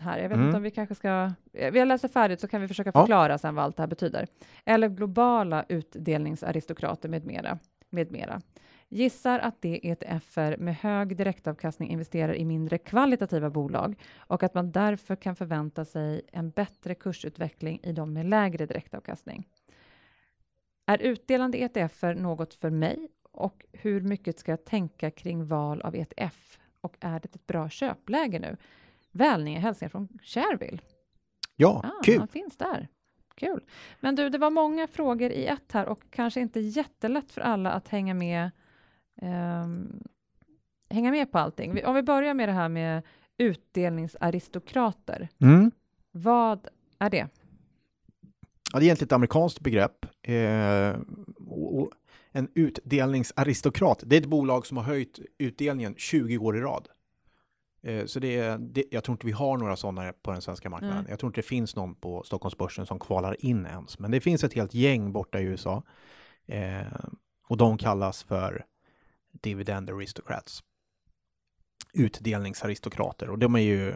[0.00, 0.18] här.
[0.18, 0.46] Jag vet Mm.
[0.46, 1.32] inte om vi kanske ska...
[1.52, 3.00] eh, Vi har läst det färdigt så kan vi försöka Ja.
[3.00, 4.26] förklara sen vad allt det här betyder.
[4.64, 7.58] Eller globala utdelningsaristokrater med mera.
[7.90, 8.40] Med mera.
[8.88, 14.54] Gissar att det är ETFer med hög direktavkastning investerar i mindre kvalitativa bolag och att
[14.54, 19.46] man därför kan förvänta sig en bättre kursutveckling i de med lägre direktavkastning.
[20.88, 25.94] Är utdelande ETFer något för mig och hur mycket ska jag tänka kring val av
[25.96, 26.58] ETF?
[26.80, 28.56] Och är det ett bra köpläge nu?
[29.12, 30.78] Välninge hälsningar från Shareville.
[31.56, 32.18] Ja, Ah, kul.
[32.18, 32.88] han finns där.
[33.34, 33.64] Kul.
[34.00, 37.70] Men du, det var många frågor i ett här och kanske inte jättelätt för alla
[37.72, 38.50] att hänga med,
[39.22, 40.02] ehm,
[40.90, 41.84] hänga med på allting.
[41.86, 43.02] Om vi börjar med det här med
[43.38, 45.28] utdelningsaristokrater.
[45.40, 45.70] Mm.
[46.10, 47.28] Vad är det?
[48.72, 50.06] Ja, det är egentligen ett amerikanskt begrepp.
[50.22, 50.96] Eh,
[51.46, 51.90] och
[52.32, 56.88] en utdelningsaristokrat, det är ett bolag som har höjt utdelningen 20 år i rad.
[57.82, 60.70] Eh, så det är, det, jag tror inte vi har några sådana på den svenska
[60.70, 60.96] marknaden.
[60.96, 61.10] Nej.
[61.10, 63.98] Jag tror inte det finns någon på Stockholmsbörsen som kvalar in ens.
[63.98, 65.82] Men det finns ett helt gäng borta i USA.
[66.46, 66.86] Eh,
[67.48, 68.64] och de kallas för
[69.32, 70.62] dividend aristocrats.
[71.92, 73.30] Utdelningsaristokrater.
[73.30, 73.94] Och de är ju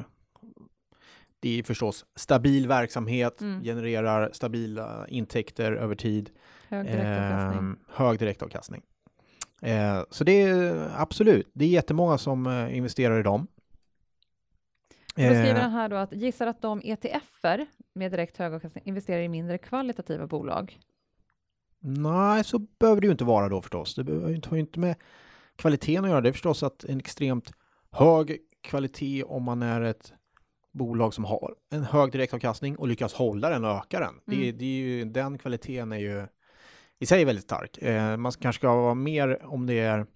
[1.42, 3.62] det är förstås stabil verksamhet, Mm.
[3.64, 6.31] genererar stabila intäkter över tid,
[6.68, 7.59] Hög direktavkastning.
[7.59, 8.83] Ehm, hög direktavkastning.
[9.62, 13.46] Eh, så det är absolut, det är jättemånga som eh, investerar i dem.
[15.14, 18.85] Då skriver Eh, han här då att gissar att de ETFer med direkt hög avkastning
[18.87, 20.78] investerar i mindre kvalitativa bolag.
[21.81, 23.94] nej, så behöver det ju inte vara då förstås.
[23.94, 24.94] Det har ju inte med
[25.57, 26.20] kvaliteten att göra.
[26.20, 27.52] Det är förstås att en extremt
[27.90, 30.12] hög kvalitet om man är ett
[30.72, 34.14] bolag som har en hög direktavkastning och lyckas hålla den och öka den.
[34.26, 34.58] Det, Mm.
[34.58, 36.26] det är ju, den kvaliteten är ju
[36.98, 37.78] i sig väldigt stark.
[37.78, 40.06] Eh, man kanske ska vara mer om det är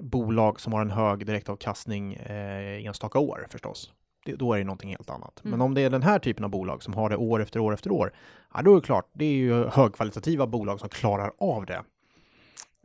[0.00, 3.92] bolag som har en hög direktavkastning eh, enstaka år förstås.
[4.24, 5.40] Det, då är det någonting helt annat.
[5.44, 5.50] Mm.
[5.50, 7.74] Men om det är den här typen av bolag som har det år efter år
[7.74, 8.12] efter år,
[8.54, 11.82] ja, då är det klart, det är ju högkvalitativa bolag som klarar av det.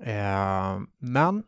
[0.03, 1.43] Eh, men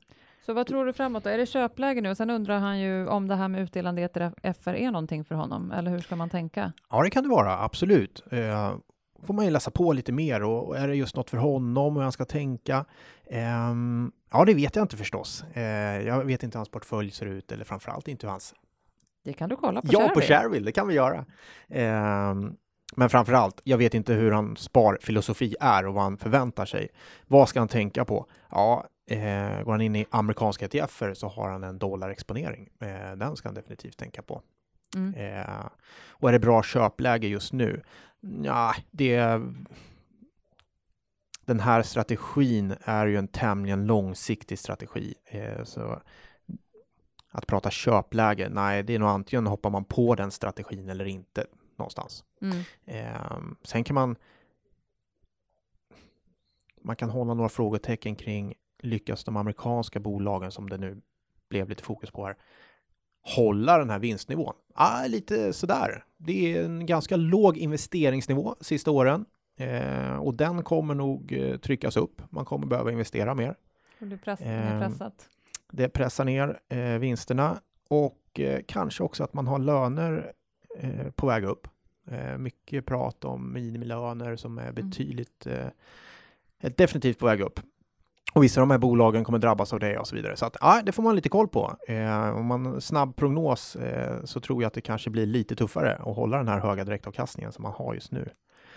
[0.48, 1.30] Så vad tror du framåt då?
[1.30, 2.10] Är det köpläge nu?
[2.10, 4.02] Och sen undrar han ju om det här med utdelande
[4.44, 6.74] ETFer är någonting för honom, eller hur ska man tänka?
[6.90, 8.24] Ja, det kan det vara, absolut.
[8.32, 8.76] Eh,
[9.24, 11.96] får man ju läsa på lite mer och, och är det just något för honom
[11.96, 12.86] hur han ska tänka?
[13.30, 15.44] Ehm, ja, det vet jag inte förstås.
[15.54, 18.54] Eh, jag vet inte hur hans portfölj ser ut eller framförallt inte hur hans...
[19.24, 20.14] Det kan du kolla på ja, Shareville.
[20.14, 21.26] på Shareville, det kan vi göra.
[21.70, 22.56] Ehm,
[22.96, 26.90] men framförallt, jag vet inte hur hans sparfilosofi är och vad han förväntar sig.
[27.28, 28.26] Vad ska han tänka på?
[28.52, 32.70] Ja, eh, går han in i amerikanska ETFer så har han en dollarexponering.
[32.80, 34.42] Eh, den ska han definitivt tänka på.
[34.96, 35.14] Mm.
[35.14, 35.66] Eh,
[36.10, 37.82] och är det bra köpläge just nu?
[38.44, 39.42] Ja, det...
[41.46, 45.14] Den här strategin är ju en tämligen långsiktig strategi.
[45.26, 46.02] Eh, så
[47.32, 51.46] att prata köpläge, nej, det är nog antingen hoppar man på den strategin eller inte
[51.78, 52.24] någonstans.
[52.42, 52.58] Mm.
[52.86, 54.16] Eh, sen kan man
[56.82, 58.54] man kan hålla några frågetecken kring
[58.88, 61.02] lyckas de amerikanska bolagen som det nu
[61.50, 62.36] blev lite fokus på här
[63.36, 64.54] hålla den här vinstnivån?
[64.74, 66.06] Ah, lite sådär.
[66.18, 69.26] Det är en ganska låg investeringsnivå sista åren
[69.58, 72.22] eh, och den kommer nog eh, tryckas upp.
[72.30, 73.56] Man kommer behöva investera mer.
[74.02, 75.30] Och du press, är pressat.
[75.72, 80.32] Det pressar ner eh, vinsterna och eh, kanske också att man har löner
[80.80, 81.68] eh, på väg upp.
[82.08, 85.68] Eh, mycket prat om minimilöner som är betydligt eh,
[86.60, 87.60] är definitivt på väg upp.
[88.38, 90.36] Och vissa av de här bolagen kommer drabbas av det och så vidare.
[90.36, 91.76] Så att, ja, det får man lite koll på.
[91.88, 95.96] Eh, om man snabb prognos eh, så tror jag att det kanske blir lite tuffare
[95.96, 98.30] att hålla den här höga direktavkastningen som man har just nu.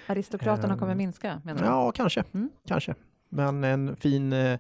[0.07, 1.67] Aristokraterna kommer ehm, minska, menar du?
[1.67, 2.25] Ja, kanske.
[2.35, 2.51] Mm.
[2.67, 2.95] Kanske.
[3.29, 4.59] Men en fin, eh,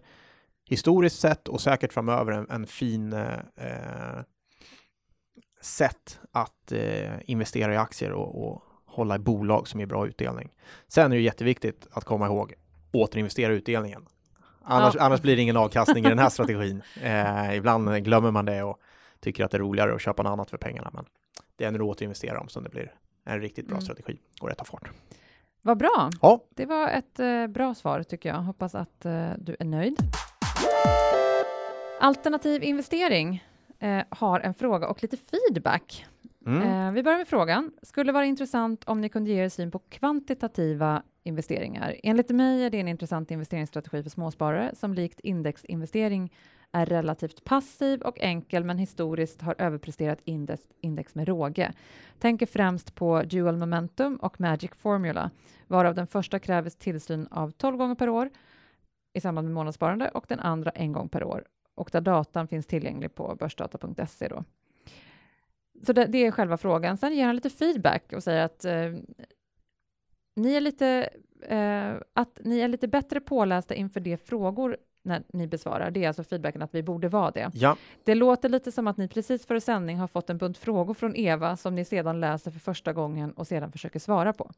[0.69, 4.23] historiskt sett och säkert framöver, en, en fin eh, eh,
[5.61, 10.51] sätt att eh, investera i aktier och, och hålla i bolag som ger bra utdelning.
[10.89, 12.55] Sen är det jätteviktigt att komma ihåg
[12.93, 14.07] återinvestera utdelningen.
[14.62, 15.03] Annars, Ja.
[15.03, 16.83] annars blir det ingen avkastning i den här strategin.
[17.03, 18.81] Eh, ibland glömmer man det och
[19.20, 20.90] tycker att det är roligare att köpa något annat för pengarna.
[20.94, 21.05] Men
[21.57, 22.94] det är när du återinvesterar dem som det blir
[23.25, 23.83] en riktigt bra Mm.
[23.83, 24.90] strategi och rätta fart.
[25.62, 26.11] Vad bra.
[26.23, 26.40] Ja.
[26.55, 28.37] Det var ett eh, bra svar tycker jag.
[28.37, 29.96] Hoppas att eh, du är nöjd.
[32.01, 33.44] Alternativ investering
[33.79, 36.07] eh, har en fråga och lite feedback.
[36.46, 36.62] Mm.
[36.87, 37.73] Eh, vi börjar med frågan.
[37.83, 41.97] Skulle vara intressant om ni kunde ge er syn på kvantitativa investeringar.
[42.03, 46.33] Enligt mig är det en intressant investeringsstrategi för småsparare som likt indexinvestering
[46.73, 51.73] är relativt passiv och enkel men historiskt har överpresterat index, index med råge.
[52.19, 55.31] Tänker främst på Dual Momentum och Magic Formula
[55.67, 58.31] varav den första kräver tillsyn av 12 gånger per år
[59.13, 62.67] i samband med månadssparande och den andra en gång per år och där datan finns
[62.67, 64.29] tillgänglig på börsdata.se.
[64.29, 64.45] Då.
[65.87, 66.97] Så det, det är själva frågan.
[66.97, 68.93] Sen ger han lite feedback och säger att eh,
[70.42, 71.09] ni är lite
[71.48, 75.90] eh, att ni är lite bättre pålästa inför de frågor när ni besvarar.
[75.90, 77.50] Det är alltså feedbacken att vi borde vara det.
[77.55, 80.94] Ja, Det låter lite som att ni precis före sändning har fått en bunt frågor
[80.94, 84.50] från Eva som ni sedan läser för första gången och sedan försöker svara på.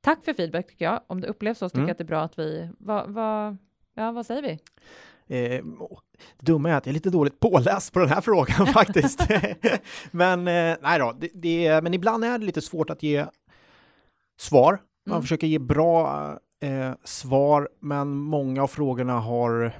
[0.00, 1.00] Tack för feedback tycker jag.
[1.06, 1.88] Om det upplevs så tycker Mm.
[1.88, 2.68] jag att det är bra att vi...
[2.78, 3.56] Vad, vad,
[3.94, 4.58] ja, vad säger vi?
[5.30, 5.64] Eh,
[6.38, 9.20] det dumma är att jag är lite dåligt påläst på den här frågan faktiskt.
[10.10, 13.26] men eh, nej då, det, det, men ibland är det lite svårt att ge
[14.40, 14.78] svar
[15.08, 15.22] Man Mm.
[15.22, 19.72] försöker ge bra eh, svar, men många av frågorna har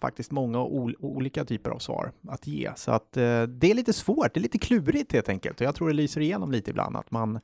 [0.00, 2.70] faktiskt många ol- olika typer av svar att ge.
[2.76, 5.60] Så att eh, det är lite svårt, det är lite klurigt helt enkelt.
[5.60, 7.40] Och jag tror det lyser igenom lite ibland, att man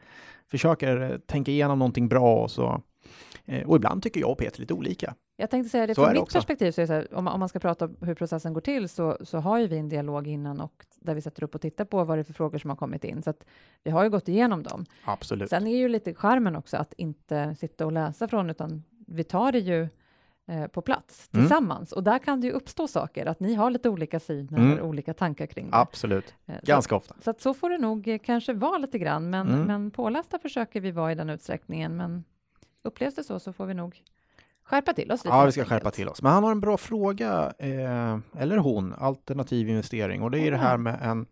[0.51, 2.83] försöker eh, tänka igenom någonting bra och så.
[3.45, 5.15] Eh, och ibland tycker jag och Peter lite olika.
[5.41, 6.37] Jag tänkte säga det, Så från mitt också.
[6.39, 8.61] perspektiv, så är så här, om, man, om man ska prata om hur processen går
[8.61, 11.61] till, så, så har ju vi en dialog innan och där vi sätter upp och
[11.61, 13.23] tittar på vad det är för frågor som har kommit in.
[13.23, 13.45] Så att
[13.85, 14.85] vi har ju gått igenom dem.
[15.05, 15.51] Absolut.
[15.51, 19.53] Sen är ju lite charmen också att inte sitta och läsa från, utan vi tar
[19.53, 19.89] det ju
[20.47, 21.45] eh, på plats Mm.
[21.47, 21.93] tillsammans.
[21.93, 24.85] Och där kan det ju uppstå saker, att ni har lite olika syner, Mm.
[24.85, 25.77] olika tankar kring det.
[25.77, 26.35] Absolut.
[26.47, 27.15] Eh, så- Ganska ofta.
[27.21, 29.63] Så att så får det nog eh, kanske vara lite grann, men, Mm.
[29.63, 31.97] men pålästa försöker vi vara i den utsträckningen.
[31.97, 32.25] Men
[32.83, 34.03] upplevs det så, så får vi nog
[34.71, 35.37] skärpa till oss lite.
[35.37, 36.23] Ja, vi ska skärpa till oss.
[36.23, 40.23] Men han har en bra fråga, eh, eller hon, alternativ investering.
[40.23, 40.79] Och det är det här Ah.
[40.79, 41.27] med en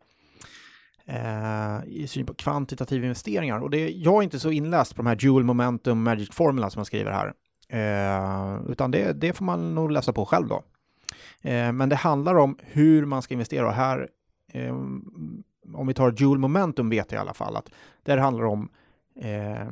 [1.05, 3.61] eh, i syn på kvantitativa investeringar.
[3.61, 6.81] Och det, jag är inte så inläst på de här dual momentum magic formula som
[6.81, 7.33] jag skriver här.
[7.69, 10.63] Eh, utan det, det får man nog läsa på själv då.
[11.43, 13.67] Eh, men det handlar om hur man ska investera.
[13.67, 14.09] Och här,
[14.53, 14.75] eh,
[15.75, 17.71] om vi tar dual momentum vet jag i alla fall att
[18.03, 18.69] det handlar om
[19.21, 19.69] eh,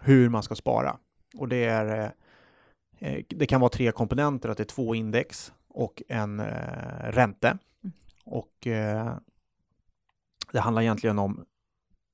[0.00, 0.96] hur man ska spara.
[1.36, 2.12] Och det är
[3.28, 7.48] Det kan vara tre komponenter, att det är två index och en eh, ränte.
[7.48, 7.92] Mm.
[8.24, 9.16] Och eh,
[10.52, 11.44] det handlar egentligen om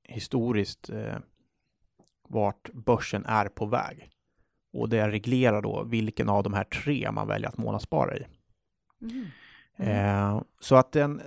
[0.09, 1.17] historiskt eh,
[2.29, 4.11] vart börsen är på väg.
[4.73, 8.27] Och det reglerar då vilken av de här tre man väljer att månadsspara i.
[8.99, 9.27] Mhm.
[9.77, 11.23] Eh, så att den,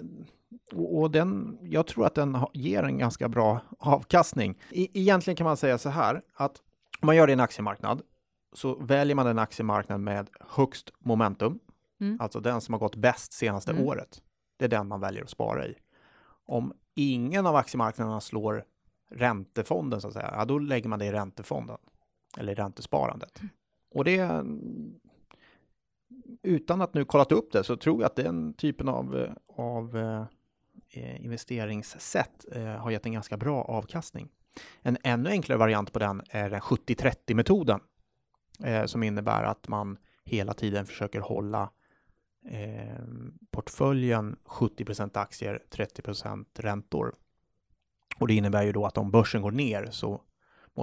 [0.73, 4.61] och den, jag tror att den ger en ganska bra avkastning.
[4.71, 6.61] I, egentligen kan man säga så här att
[7.01, 8.01] om man gör det i en aktiemarknad
[8.57, 11.59] så väljer man en aktiemarknad med högst momentum,
[11.99, 12.17] Mm.
[12.21, 13.83] alltså den som har gått bäst senaste Mm.
[13.83, 14.21] året.
[14.57, 15.75] Det är den man väljer att spara i.
[16.45, 18.63] Om ingen av aktiemarknaderna slår
[19.09, 21.77] räntefonden så att säga, ja, då lägger man det i räntefonden
[22.37, 23.41] eller i räntesparandet.
[23.91, 24.43] Och det
[26.43, 30.25] utan att nu kollat upp det så tror jag att den typen av, av eh,
[30.89, 34.29] eh, investeringssätt eh, har gett en ganska bra avkastning.
[34.81, 37.79] En ännu enklare variant på den är den 70-30-metoden
[38.63, 41.69] eh, som innebär att man hela tiden försöker hålla
[42.49, 43.03] eh,
[43.51, 47.15] portföljen 70% aktier, 30% räntor.
[48.17, 50.21] Och det innebär ju då att om börsen går ner så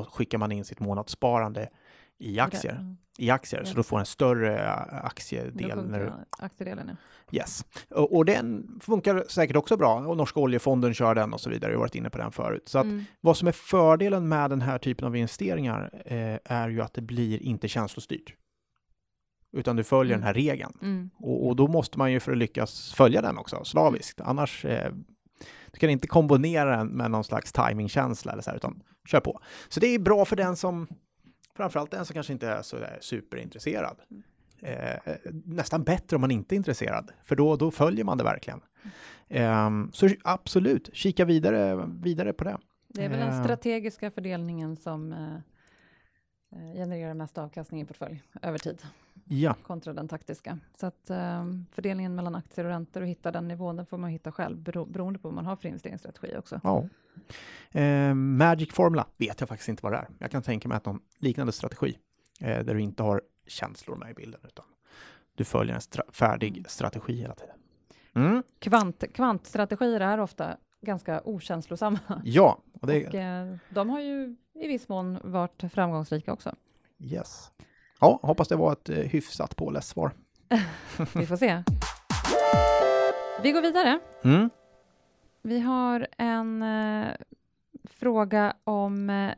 [0.09, 1.71] skickar man in sitt månadssparande
[2.19, 2.97] i aktier Mm.
[3.19, 3.77] I aktier, så Ja.
[3.77, 4.57] då får en större
[4.91, 5.87] Då aktiedel.
[5.87, 6.97] När, Aktiedelen,
[7.31, 7.37] ja.
[7.39, 7.65] yes.
[7.91, 11.71] och, och den funkar säkert också bra och Norska oljefonden kör den och så vidare.
[11.73, 12.69] Jag har varit inne på den förut.
[12.69, 13.05] Så att Mm.
[13.21, 17.01] vad som är fördelen med den här typen av investeringar eh, är ju att det
[17.03, 18.35] blir inte känslostyrt.
[19.53, 20.21] Utan du följer Mm.
[20.21, 20.79] den här regeln.
[20.83, 21.11] Mm.
[21.19, 24.21] Och, och då måste man ju för att lyckas följa den också, slaviskt.
[24.21, 24.93] Annars, eh,
[25.73, 29.41] du kan inte kombinera den med någon slags timingkänsla eller så här, utan kör på.
[29.69, 30.87] Så det är bra för den som,
[31.57, 33.97] framförallt den som kanske inte är så där superintresserad.
[34.63, 35.15] Eh,
[35.45, 38.61] nästan bättre om man inte är intresserad, för då, då följer man det verkligen.
[39.29, 42.59] Ehm, så absolut, kika vidare, vidare på det.
[42.89, 43.43] Det är väl den Eh.
[43.45, 45.35] strategiska fördelningen som eh,
[46.53, 48.83] eh, genererar mest avkastning i portfölj över tid
[49.25, 50.59] Ja, kontra den taktiska.
[50.81, 54.11] Så att eh, fördelningen mellan aktier och räntor och hitta den nivån, den får man
[54.11, 56.61] hitta själv bero, beroende på vad man har för investeringsstrategi också.
[56.65, 56.89] ja.
[57.81, 60.09] Eh, Magic Formula vet jag faktiskt inte vad det är.
[60.19, 61.99] Jag kan tänka mig att någon liknande strategi
[62.41, 64.65] eh, där du inte har känslor med i bilden utan
[65.35, 67.57] du följer en stra- färdig strategi hela tiden.
[68.15, 68.43] Mm.
[68.59, 74.69] Kvant, kvantstrategier är ofta ganska okänslosamma Ja, och det, och eh, de har ju i
[74.69, 76.55] viss mån varit framgångsrika också.
[76.99, 77.51] yes.
[78.01, 80.13] Ja, hoppas det var ett eh, hyfsat påläst svar.
[81.15, 81.63] Vi får se.
[83.43, 84.01] Vi går vidare.
[84.25, 84.51] Mm.
[85.43, 87.09] Vi har en eh,
[87.91, 89.35] fråga om eh,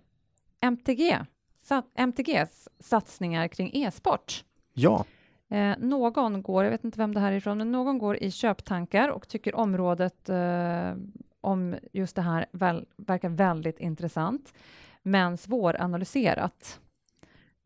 [0.60, 1.18] MTG,
[1.62, 4.44] sat, MTGs satsningar kring e-sport.
[4.72, 5.04] Ja,
[5.48, 8.30] Eh, någon går, jag vet inte vem det här är ifrån, men någon går i
[8.30, 10.94] köptankar och tycker området eh,
[11.40, 14.54] om just det här väl, verkar väldigt intressant,
[15.02, 16.80] men svåranalyserat.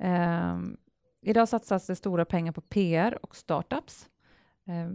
[0.01, 0.59] Eh,
[1.23, 4.09] idag satsas det stora pengar på PR och startups.
[4.67, 4.93] Eh,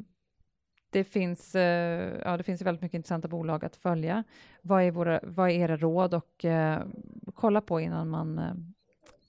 [0.90, 4.24] det finns, eh, ja, det finns väldigt mycket intressanta bolag att följa.
[4.62, 6.82] Vad är, våra, vad är era råd och eh,
[7.34, 8.54] kolla på innan man eh,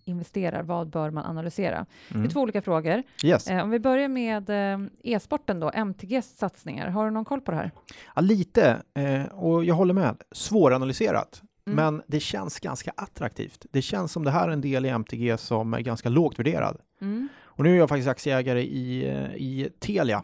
[0.04, 0.62] investerar?
[0.62, 1.86] Vad bör man analysera?
[2.08, 2.26] Det mm.
[2.26, 3.02] är två olika frågor.
[3.24, 3.50] yes.
[3.50, 6.88] Eh, om vi börjar med eh, e-sporten då, MTGs satsningar.
[6.88, 7.70] Har du någon koll på det här?
[8.14, 10.22] Ja, lite, eh, och jag håller med.
[10.32, 11.76] Svåranalyserat, Mm.
[11.76, 13.66] men det känns ganska attraktivt.
[13.70, 16.76] Det känns som det här är en del i MTG som är ganska lågt värderad.
[17.00, 17.28] Mm.
[17.44, 20.22] Och nu är jag faktiskt aktieägare i, eh, i Telia.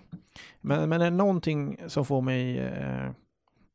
[0.60, 3.06] Men, men är det någonting som får mig, eh,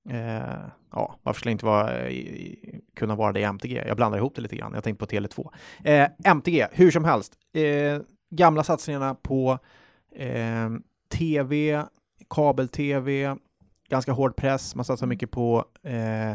[0.09, 0.59] eh,
[0.91, 3.83] ja, varför skulle jag inte vara, eh, i- kunna vara det i MTG.
[3.87, 4.73] Jag blandar ihop det lite grann.
[4.73, 5.49] Jag tänkte på Tele2.
[5.83, 7.33] Eh, MTG, hur som helst.
[7.53, 9.59] Eh, gamla satsningarna på
[11.09, 11.83] tv,
[12.29, 13.35] kabel-tv,
[13.89, 14.75] ganska hård press.
[14.75, 16.31] Man satsar mycket på eh,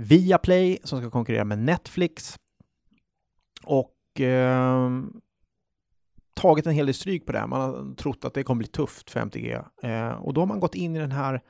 [0.00, 2.38] Viaplay som ska konkurrera med Netflix.
[3.64, 4.90] Och eh,
[6.34, 7.46] tagit en hel del stryk på det.
[7.46, 9.58] Man har trott att det kommer bli tufft för MTG.
[9.82, 11.40] Eh, och då har man gått in i den här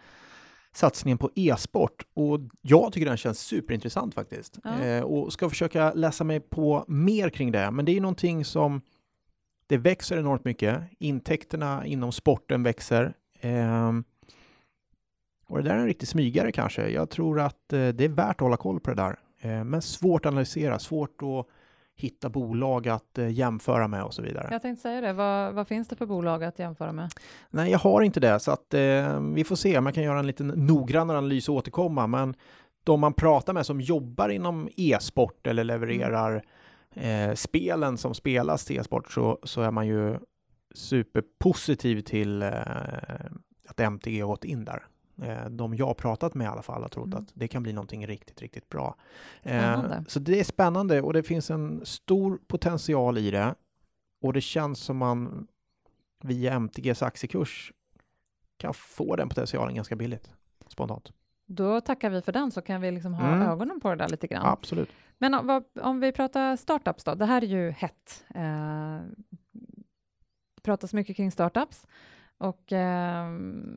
[0.72, 4.58] satsningen på e-sport och jag tycker den känns superintressant faktiskt.
[4.64, 4.80] Ja.
[4.80, 7.70] Eh, och ska försöka läsa mig på mer kring det.
[7.70, 8.80] Men det är någonting som
[9.66, 10.82] det växer enormt mycket.
[10.98, 13.14] Intäkterna inom sporten växer.
[13.40, 13.92] Eh,
[15.48, 16.88] och det där är en riktig smygare kanske.
[16.88, 19.18] Jag tror att eh, det är värt att hålla koll på det där.
[19.40, 21.46] Eh, men svårt att analysera, svårt att
[21.96, 24.48] hitta bolag att eh, jämföra med och så vidare.
[24.50, 27.10] Jag tänkte säga det, vad, vad finns det för bolag att jämföra med?
[27.50, 29.80] Nej, jag har inte det, så att eh, vi får se.
[29.80, 32.34] Man kan göra en lite noggrannare analys och återkomma, men
[32.84, 36.42] de man pratar med som jobbar inom e-sport eller levererar
[36.94, 40.18] eh, spelen som spelas till e-sport så, så är man ju
[40.74, 42.50] superpositiv till eh,
[43.68, 44.86] att MTG har gått in där.
[45.22, 47.18] Eh, de jag har pratat med i alla fall har trott Mm.
[47.18, 48.96] att det kan bli någonting riktigt, riktigt bra.
[49.42, 50.04] Eh, Spännande.
[50.08, 53.54] så det är spännande och det finns en stor potential i det.
[54.22, 55.46] Och det känns som man
[56.24, 57.72] via MTGs aktiekurs
[58.56, 60.30] kan få den potentialen ganska billigt,
[60.68, 61.12] spontant.
[61.46, 63.48] Då tackar vi för den så kan vi liksom ha Mm.
[63.48, 64.46] ögonen på det där lite grann.
[64.46, 64.88] Absolut.
[65.18, 68.24] Men om, om vi pratar startups då, det här är ju hett.
[68.34, 69.00] Eh,
[70.62, 71.86] pratas mycket kring startups.
[72.38, 73.28] Och eh,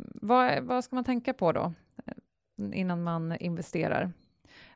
[0.06, 1.74] vad, vad ska man tänka på då
[2.06, 4.12] eh, innan man investerar?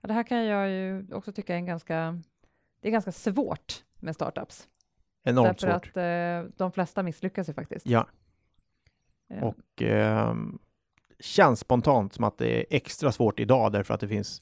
[0.01, 2.21] Ja, det här kan jag ju också tycka är en ganska,
[2.81, 4.67] det är ganska svårt med startups.
[5.23, 5.87] Enormt därför svårt.
[5.87, 7.85] att eh, de flesta misslyckas ju faktiskt.
[7.85, 8.07] Ja,
[9.29, 10.59] Eh, och ehm,
[11.19, 14.41] känns spontant som att det är extra svårt idag därför att det finns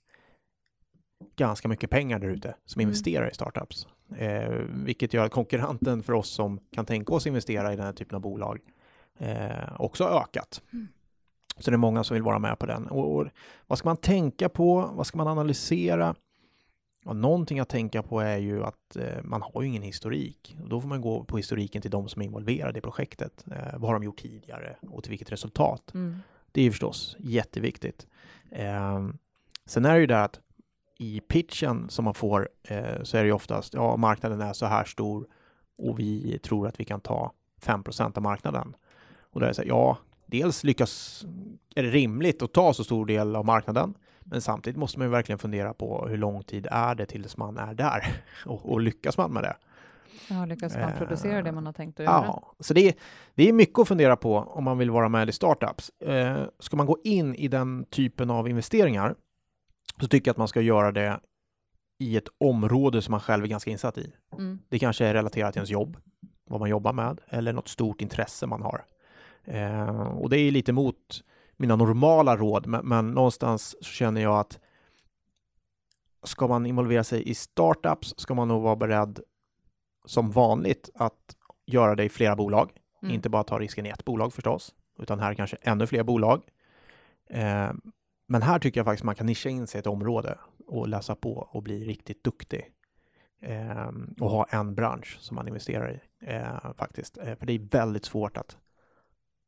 [1.35, 2.89] ganska mycket pengar där ute som Mm.
[2.89, 3.87] investerar i startups.
[4.17, 4.49] Eh,
[4.85, 8.15] vilket gör att konkurrenten för oss som kan tänka oss investera i den här typen
[8.15, 8.59] av bolag
[9.19, 10.61] eh, också ökat.
[10.73, 10.87] Mm.
[11.57, 12.87] Så det är många som vill vara med på den.
[12.87, 13.27] Och, och
[13.67, 14.91] vad ska man tänka på?
[14.93, 16.15] Vad ska man analysera?
[17.05, 20.57] Ja, någonting att tänka på är ju att eh, man har ju ingen historik.
[20.61, 23.45] Och då får man gå på historiken till de som är involverade i projektet.
[23.51, 25.93] Eh, vad har de gjort tidigare och till vilket resultat?
[25.93, 26.19] mm.
[26.51, 28.07] Det är ju förstås jätteviktigt.
[28.51, 29.07] Eh,
[29.65, 30.39] sen är det ju där att
[30.97, 34.65] i pitchen som man får eh, så är det ju oftast, ja marknaden är så
[34.65, 35.27] här stor
[35.77, 38.75] och vi tror att vi kan ta 5% av marknaden.
[39.33, 41.25] Och då är det så här, ja, dels lyckas,
[41.75, 45.11] är det rimligt att ta så stor del av marknaden, men samtidigt måste man ju
[45.11, 49.17] verkligen fundera på hur lång tid är det tills man är där och, och lyckas
[49.17, 49.55] man med det?
[50.29, 52.23] Ja, lyckas man Eh, producera det man har tänkt att göra?
[52.25, 52.93] Ja, så det är,
[53.35, 55.89] det är mycket att fundera på om man vill vara med i startups.
[55.89, 59.15] Eh, ska man gå in i den typen av investeringar
[60.01, 61.19] så tycker jag att man ska göra det
[61.99, 64.13] i ett område som man själv är ganska insatt i.
[64.33, 64.59] Mm.
[64.69, 65.97] Det kanske är relaterat till ens jobb,
[66.49, 68.85] vad man jobbar med, eller något stort intresse man har.
[69.43, 71.23] Eh, och det är lite mot
[71.57, 74.59] mina normala råd, men, men någonstans så känner jag att
[76.23, 79.19] ska man involvera sig i startups ska man nog vara beredd
[80.05, 82.71] som vanligt att göra det i flera bolag.
[83.01, 83.15] Mm.
[83.15, 86.43] Inte bara ta risken i ett bolag förstås, utan här kanske ännu fler bolag.
[87.29, 87.71] Eh,
[88.27, 91.15] men här tycker jag faktiskt man kan nischa in sig i ett område och läsa
[91.15, 92.69] på och bli riktigt duktig.
[93.41, 97.17] Eh, och ha en bransch som man investerar i eh, faktiskt.
[97.17, 98.57] Eh, för det är väldigt svårt att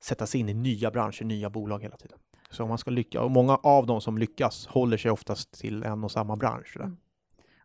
[0.05, 2.19] sätta sig in i nya branscher, nya bolag hela tiden.
[2.49, 5.83] Så om man ska lyckas, och många av de som lyckas håller sig oftast till
[5.83, 6.77] en och samma bransch.
[6.77, 6.97] Mm.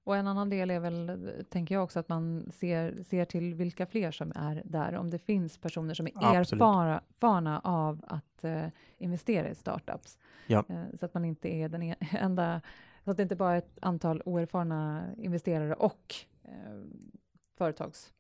[0.05, 3.87] Och en annan del är väl, tänker jag också, att man ser, ser till vilka
[3.87, 4.95] fler som är där.
[4.97, 6.53] Om det finns personer som är Absolut.
[6.53, 8.67] erfarna erfarna av att eh,
[8.99, 10.19] investera i startups.
[10.47, 10.65] Ja.
[10.69, 12.61] Eh, så att man inte är den e- enda,
[13.05, 16.83] så att det inte bara är ett antal oerfarna investerare och eh,
[17.59, 18.13] företags...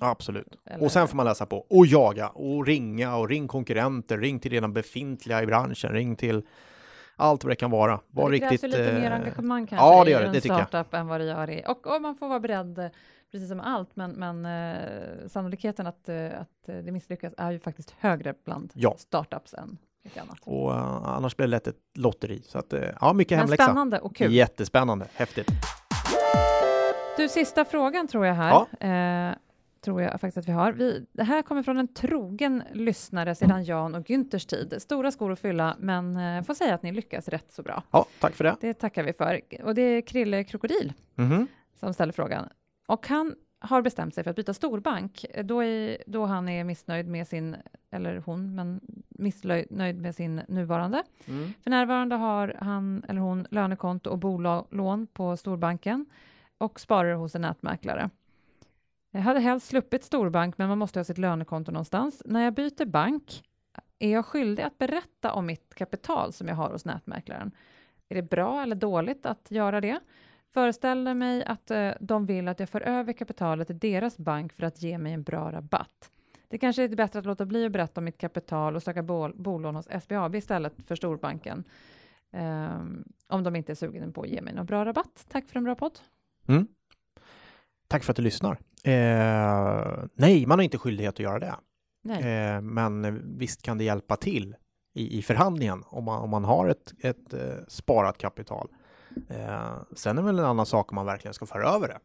[0.00, 0.56] Absolut.
[0.64, 4.38] eller- Och sen får man läsa på och jaga och ringa och ring konkurrenter, ring
[4.40, 6.42] till redan befintliga i branschen, ring till
[7.16, 8.00] allt vad det kan vara.
[8.08, 10.26] Var det krävs riktigt, ju lite mer eh, engagemang kanske ja, det i gör det,
[10.26, 10.68] en det tycker jag.
[10.68, 11.62] startup än vad det gör i...
[11.66, 12.90] Och, och man får vara beredd,
[13.32, 17.58] precis som allt, men, men eh, sannolikheten att, eh, att eh, det misslyckas är ju
[17.58, 18.94] faktiskt högre bland Ja.
[18.98, 20.38] startups än mycket annat.
[20.44, 20.78] Och eh,
[21.08, 22.42] annars blir det lätt ett lotteri.
[22.46, 23.64] Så att, eh, ja, mycket Men hemläxa.
[23.64, 24.32] spännande och kul.
[24.32, 25.50] Jättespännande, häftigt.
[27.16, 28.52] Du, sista frågan tror jag här.
[29.30, 29.34] Eh,
[29.84, 30.72] tror jag faktiskt att vi har.
[30.72, 34.82] Vi, det här kommer från en trogen lyssnare sedan Jan och Günthers tid.
[34.82, 37.82] Stora skor att fylla, men eh, får säga att ni lyckas rätt så bra.
[37.90, 38.56] Ja, tack för det.
[38.60, 39.40] Det tackar vi för.
[39.64, 41.46] Och det är Krille Krokodil Mhm.
[41.80, 42.48] som ställer frågan.
[42.86, 47.08] Och han har bestämt sig för att byta storbank då, är, då han är missnöjd
[47.08, 47.56] med sin
[47.90, 51.02] eller hon, men missnöjd med sin nuvarande.
[51.26, 51.52] Mm.
[51.62, 56.06] För närvarande har han eller hon lönekonto och bolån på storbanken
[56.58, 58.10] och sparar hos en nätmäklare.
[59.14, 62.22] Jag hade helst sluppit storbank, men man måste ha sitt lönekonto någonstans.
[62.24, 63.42] När jag byter bank
[63.98, 67.52] är jag skyldig att berätta om mitt kapital som jag har hos nätmäklaren.
[68.08, 70.00] Är det bra eller dåligt att göra det?
[70.50, 74.62] Föreställer mig att eh, de vill att jag för över kapitalet till deras bank för
[74.62, 76.10] att ge mig en bra rabatt.
[76.48, 79.02] Det kanske är lite bättre att låta bli att berätta om mitt kapital och söka
[79.02, 81.64] bol bolån hos SBAB istället för storbanken.
[82.30, 85.26] Um, om de inte är sugna på att ge mig någon bra rabatt.
[85.28, 85.98] Tack för en bra podd.
[86.46, 86.66] Mm.
[87.88, 88.58] Tack för att du lyssnar.
[88.82, 91.54] Eh, nej, man har inte skyldighet att göra det.
[92.08, 94.56] Eh, men visst kan det hjälpa till
[94.94, 98.68] i, i förhandlingen om man, om man har ett, ett eh, sparat kapital.
[99.28, 101.98] Eh, sen är det väl en annan sak om man verkligen ska föra över det.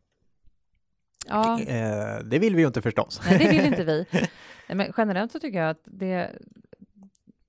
[1.28, 1.62] Ja.
[1.62, 3.22] Eh, det vill vi ju inte förstås.
[3.30, 4.06] Nej, det vill inte vi.
[4.76, 6.32] Men generellt så tycker jag att det,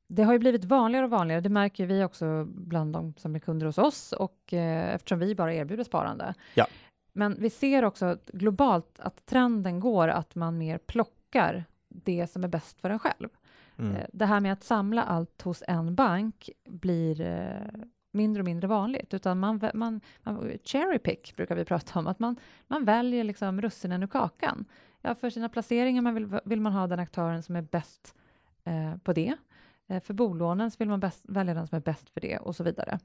[0.09, 1.41] det har ju blivit vanligare och vanligare.
[1.41, 5.35] Det märker vi också bland de som är kunder hos oss och eh, eftersom vi
[5.35, 6.35] bara erbjuder sparande.
[6.55, 6.67] Ja.
[7.13, 12.49] Men vi ser också globalt att trenden går att man mer plockar det som är
[12.49, 13.29] bäst för en själv.
[13.79, 13.97] Mm.
[13.97, 18.69] Eh, det här med att samla allt hos en bank blir eh, mindre och mindre
[18.69, 22.37] vanligt, utan man, man, man cherry pick brukar vi prata om, att man,
[22.67, 24.65] man väljer liksom russinen ur kakan.
[25.01, 28.15] Ja, för sina placeringar man vill, vill man ha den aktören som är bäst
[28.65, 29.37] eh, på det.
[29.87, 32.65] Eh, för bolånen vill man bäst, välja den som är bäst för det och så
[32.65, 32.99] vidare.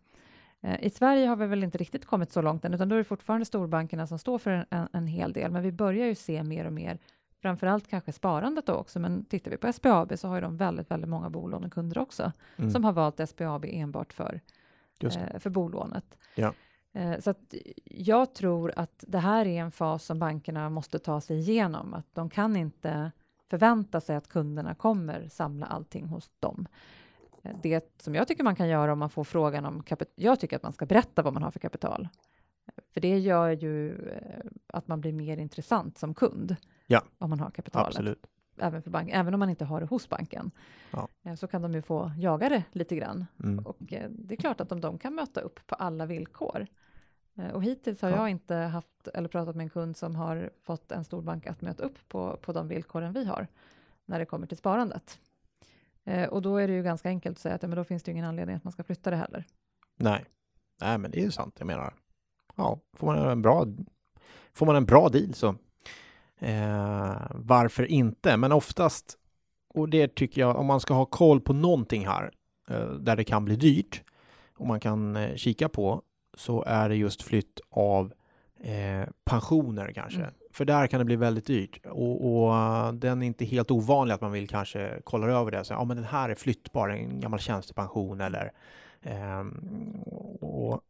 [0.64, 2.97] Eh, I Sverige har vi väl inte riktigt kommit så långt än, utan då är
[2.97, 6.16] det fortfarande storbankerna som står för en, en, en hel del, men vi börjar ju
[6.16, 6.97] se mer och mer
[7.41, 10.91] framförallt kanske sparandet då också, men tittar vi på SBAB så har ju de väldigt,
[10.91, 12.72] väldigt många bolånekunder också, Mm.
[12.72, 14.41] som har valt SBAB enbart för,
[15.01, 16.18] eh, för bolånet.
[16.36, 16.53] Ja.
[16.93, 17.53] Eh, så att
[17.86, 22.16] jag tror att det här är en fas som bankerna måste ta sig igenom, att
[22.16, 23.11] de kan inte
[23.49, 26.68] förvänta sig att kunderna kommer samla allting hos dem.
[27.63, 30.55] Det som jag tycker man kan göra om man får frågan om kapital, jag tycker
[30.55, 32.07] att man ska berätta vad man har för kapital.
[32.93, 36.55] För det gör ju eh, att man blir mer intressant som kund.
[36.87, 37.01] Ja.
[37.17, 38.25] Om man har kapitalet Absolut.
[38.57, 40.51] även för banken, även om man inte har det hos banken.
[40.91, 41.07] Ja.
[41.23, 43.25] Eh, Så kan de ju få jaga det lite grann.
[43.43, 43.65] Mm.
[43.65, 46.67] Och eh, det är klart att om de kan möta upp på alla villkor.
[47.53, 48.15] Och hittills har Ja.
[48.15, 51.83] jag inte haft eller pratat med en kund som har fått en storbank att möta
[51.83, 53.47] upp på, på de villkoren vi har
[54.05, 55.19] när det kommer till sparandet.
[56.05, 58.03] Eh, Och då är det ju ganska enkelt att säga att ja, men då finns
[58.03, 59.45] det ju ingen anledning att man ska flytta det heller.
[59.95, 60.25] Nej.
[60.81, 61.55] Nej, men det är ju sant.
[61.57, 61.93] Jag menar,
[62.55, 63.65] ja, får man en bra,
[64.53, 65.55] får man en bra deal så
[66.39, 68.37] eh, varför inte?
[68.37, 69.17] Men oftast,
[69.73, 72.31] och det tycker jag, om man ska ha koll på någonting här
[72.69, 74.03] eh, där det kan bli dyrt
[74.57, 76.01] och man kan eh, kika på
[76.37, 78.13] så är det just flytt av
[78.59, 80.19] eh, pensioner kanske.
[80.19, 80.33] Mm.
[80.53, 84.13] För där kan det bli väldigt dyrt och, och eh, den är inte helt ovanlig
[84.13, 85.63] att man vill kanske kolla över det.
[85.63, 88.51] Så, ja, men den här är flyttbar, en gammal tjänstepension eller
[89.03, 90.01] Ehm,
[90.41, 90.81] och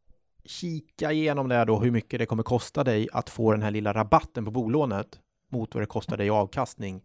[0.46, 3.94] kika igenom det då, hur mycket det kommer kosta dig att få den här lilla
[3.94, 7.02] rabatten på bolånet mot vad det kostar dig i avkastning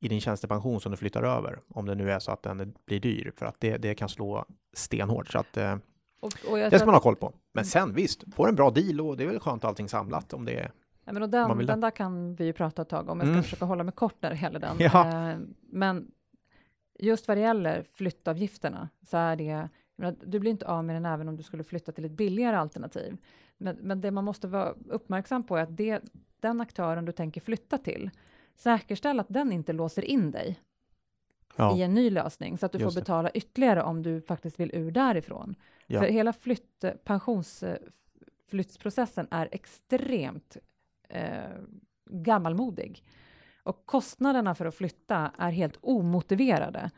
[0.00, 3.00] i din tjänstepension som du flyttar över, om det nu är så att den blir
[3.00, 5.28] dyr, för att det, det kan slå stenhårt.
[5.28, 5.76] Så att eh,
[6.20, 7.32] Och, och det ska man ha koll på.
[7.52, 10.44] Men sen visst, får en bra deal och det är väl skönt allting samlat om
[10.44, 10.72] det är.
[11.04, 11.64] Ja, men och den, det.
[11.64, 13.18] den där kan vi ju prata ett tag om.
[13.18, 13.42] Jag ska Mm.
[13.42, 14.76] försöka hålla mig kort när det gäller den.
[14.78, 15.30] Ja.
[15.30, 16.10] Eh, men
[16.98, 21.06] just vad det gäller flyttavgifterna så är det, menar, du blir inte av med den
[21.06, 23.16] även om du skulle flytta till ett billigare alternativ.
[23.56, 26.00] Men, men det man måste vara uppmärksam på är att det,
[26.40, 28.10] den aktören du tänker flytta till,
[28.56, 30.60] säkerställ att den inte låser in dig
[31.56, 33.00] Ja, i en ny lösning, så att du får Just det.
[33.00, 35.54] betala ytterligare om du faktiskt vill ur därifrån.
[35.86, 36.00] Ja.
[36.00, 40.56] För hela flytt, pensionsflyttsprocessen är extremt
[41.14, 41.50] eh,
[42.10, 43.04] gammalmodig.
[43.62, 46.90] Och kostnaderna för att flytta är helt omotiverade.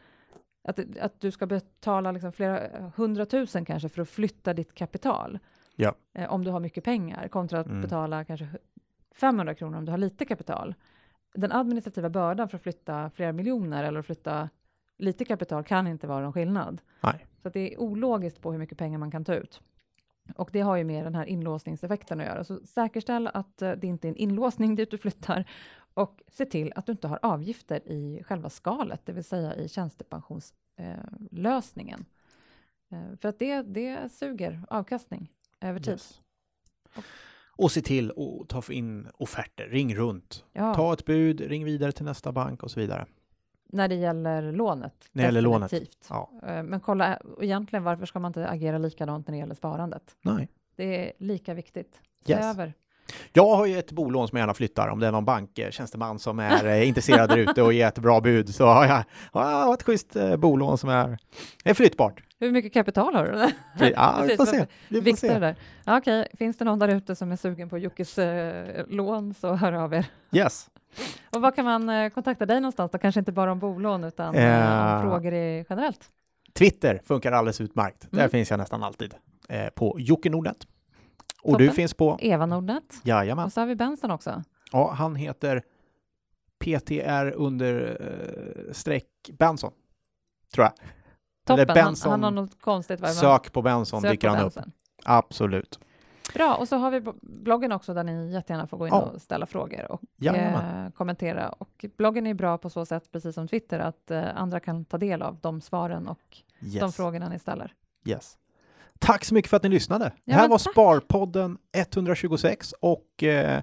[0.68, 5.38] Att, att du ska betala liksom flera hundratusen kanske för att flytta ditt kapital.
[5.76, 5.94] Ja.
[6.14, 7.80] Eh, om du har mycket pengar, kontra att Mm.
[7.82, 8.48] betala kanske
[9.14, 10.74] 500 kronor om du har lite kapital.
[11.34, 14.48] Den administrativa bördan för att flytta flera miljoner eller att flytta
[14.98, 16.80] lite kapital kan inte vara en skillnad.
[17.02, 17.26] Nej.
[17.42, 19.60] Så det är ologiskt på hur mycket pengar man kan ta ut.
[20.34, 22.44] Och det har ju med den här inlåsningseffekten att göra.
[22.44, 25.44] Så säkerställ att eh, det inte är en inlåsning dit du flyttar
[25.94, 29.68] och se till att du inte har avgifter i själva skalet, det vill säga i
[29.68, 32.04] tjänstepensionslösningen.
[32.90, 35.92] Eh, för att det, det suger avkastning över tid.
[35.92, 36.20] Yes.
[37.58, 41.92] Och se till att ta in offerter, ring runt, Ja, ta ett bud, ring vidare
[41.92, 43.06] till nästa bank och så vidare.
[43.76, 44.92] När det gäller lånet.
[45.12, 45.72] När det gäller lånet.
[46.08, 46.30] Ja.
[46.46, 50.02] Eh, Men kolla, egentligen varför ska man inte agera likadant när det gäller sparandet?
[50.22, 50.48] Nej.
[50.76, 52.00] Det är lika viktigt.
[52.26, 52.44] Se Yes.
[52.44, 52.74] över
[53.32, 56.38] Jag har ju ett bolån som jag gärna flyttar om det är någon banktjänsteman som
[56.38, 59.04] är eh, intresserad där ute och ger ett bra bud så har jag,
[59.40, 61.18] har ett schysst eh, bolån som är,
[61.64, 62.22] är flyttbart.
[62.38, 63.50] Hur mycket kapital har du?
[63.94, 64.66] Ja, vi får se.
[64.88, 65.38] Vi får se.
[65.38, 65.56] där.
[65.84, 69.54] Ja, Okej, finns det någon där ute som är sugen på Jockes eh, lån så
[69.54, 70.06] hör av er.
[70.32, 70.70] Yes.
[71.30, 72.98] Och vad kan man eh, kontakta dig någonstans då?
[72.98, 76.10] Kanske inte bara om bolån utan eh, Eh, frågor i, generellt?
[76.52, 78.06] Twitter funkar alldeles utmärkt.
[78.10, 78.30] Där Mm.
[78.30, 79.14] finns jag nästan alltid.
[79.48, 80.66] Eh, på Jocke Nordnet.
[81.42, 81.66] Och Toppen.
[81.66, 82.94] du finns på, Eva Nordnet.
[83.04, 83.44] jajamän.
[83.44, 84.42] Och så har vi Benson också.
[84.72, 85.62] Ja, han heter
[86.58, 89.06] PTR under eh, streck
[89.38, 89.72] Benson,
[90.54, 90.72] tror jag.
[91.46, 92.10] Toppen, han, Benson.
[92.10, 93.08] han har något konstigt.
[93.08, 94.54] Sök på Benson dyker han upp.
[95.04, 95.78] Absolut.
[96.36, 99.00] Bra, och så har vi bloggen också där ni jättegärna får gå in Ja.
[99.00, 101.48] och ställa frågor och eh, kommentera.
[101.48, 104.98] Och bloggen är bra på så sätt, precis som Twitter, att eh, andra kan ta
[104.98, 106.20] del av de svaren och
[106.60, 106.96] de Yes.
[106.96, 107.74] frågorna ni ställer.
[108.04, 108.38] yes.
[108.98, 110.04] Tack så mycket för att ni lyssnade.
[110.04, 110.72] Ja, det här var tack.
[110.72, 113.62] Sparpodden 126 och eh,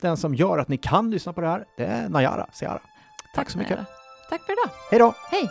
[0.00, 2.80] den som gör att ni kan lyssna på det här, det är Najara Seara.
[3.34, 3.70] Tack så mycket.
[3.76, 3.86] Najara.
[4.30, 4.70] Tack för idag.
[4.90, 5.14] Hej då!
[5.30, 5.50] Hej!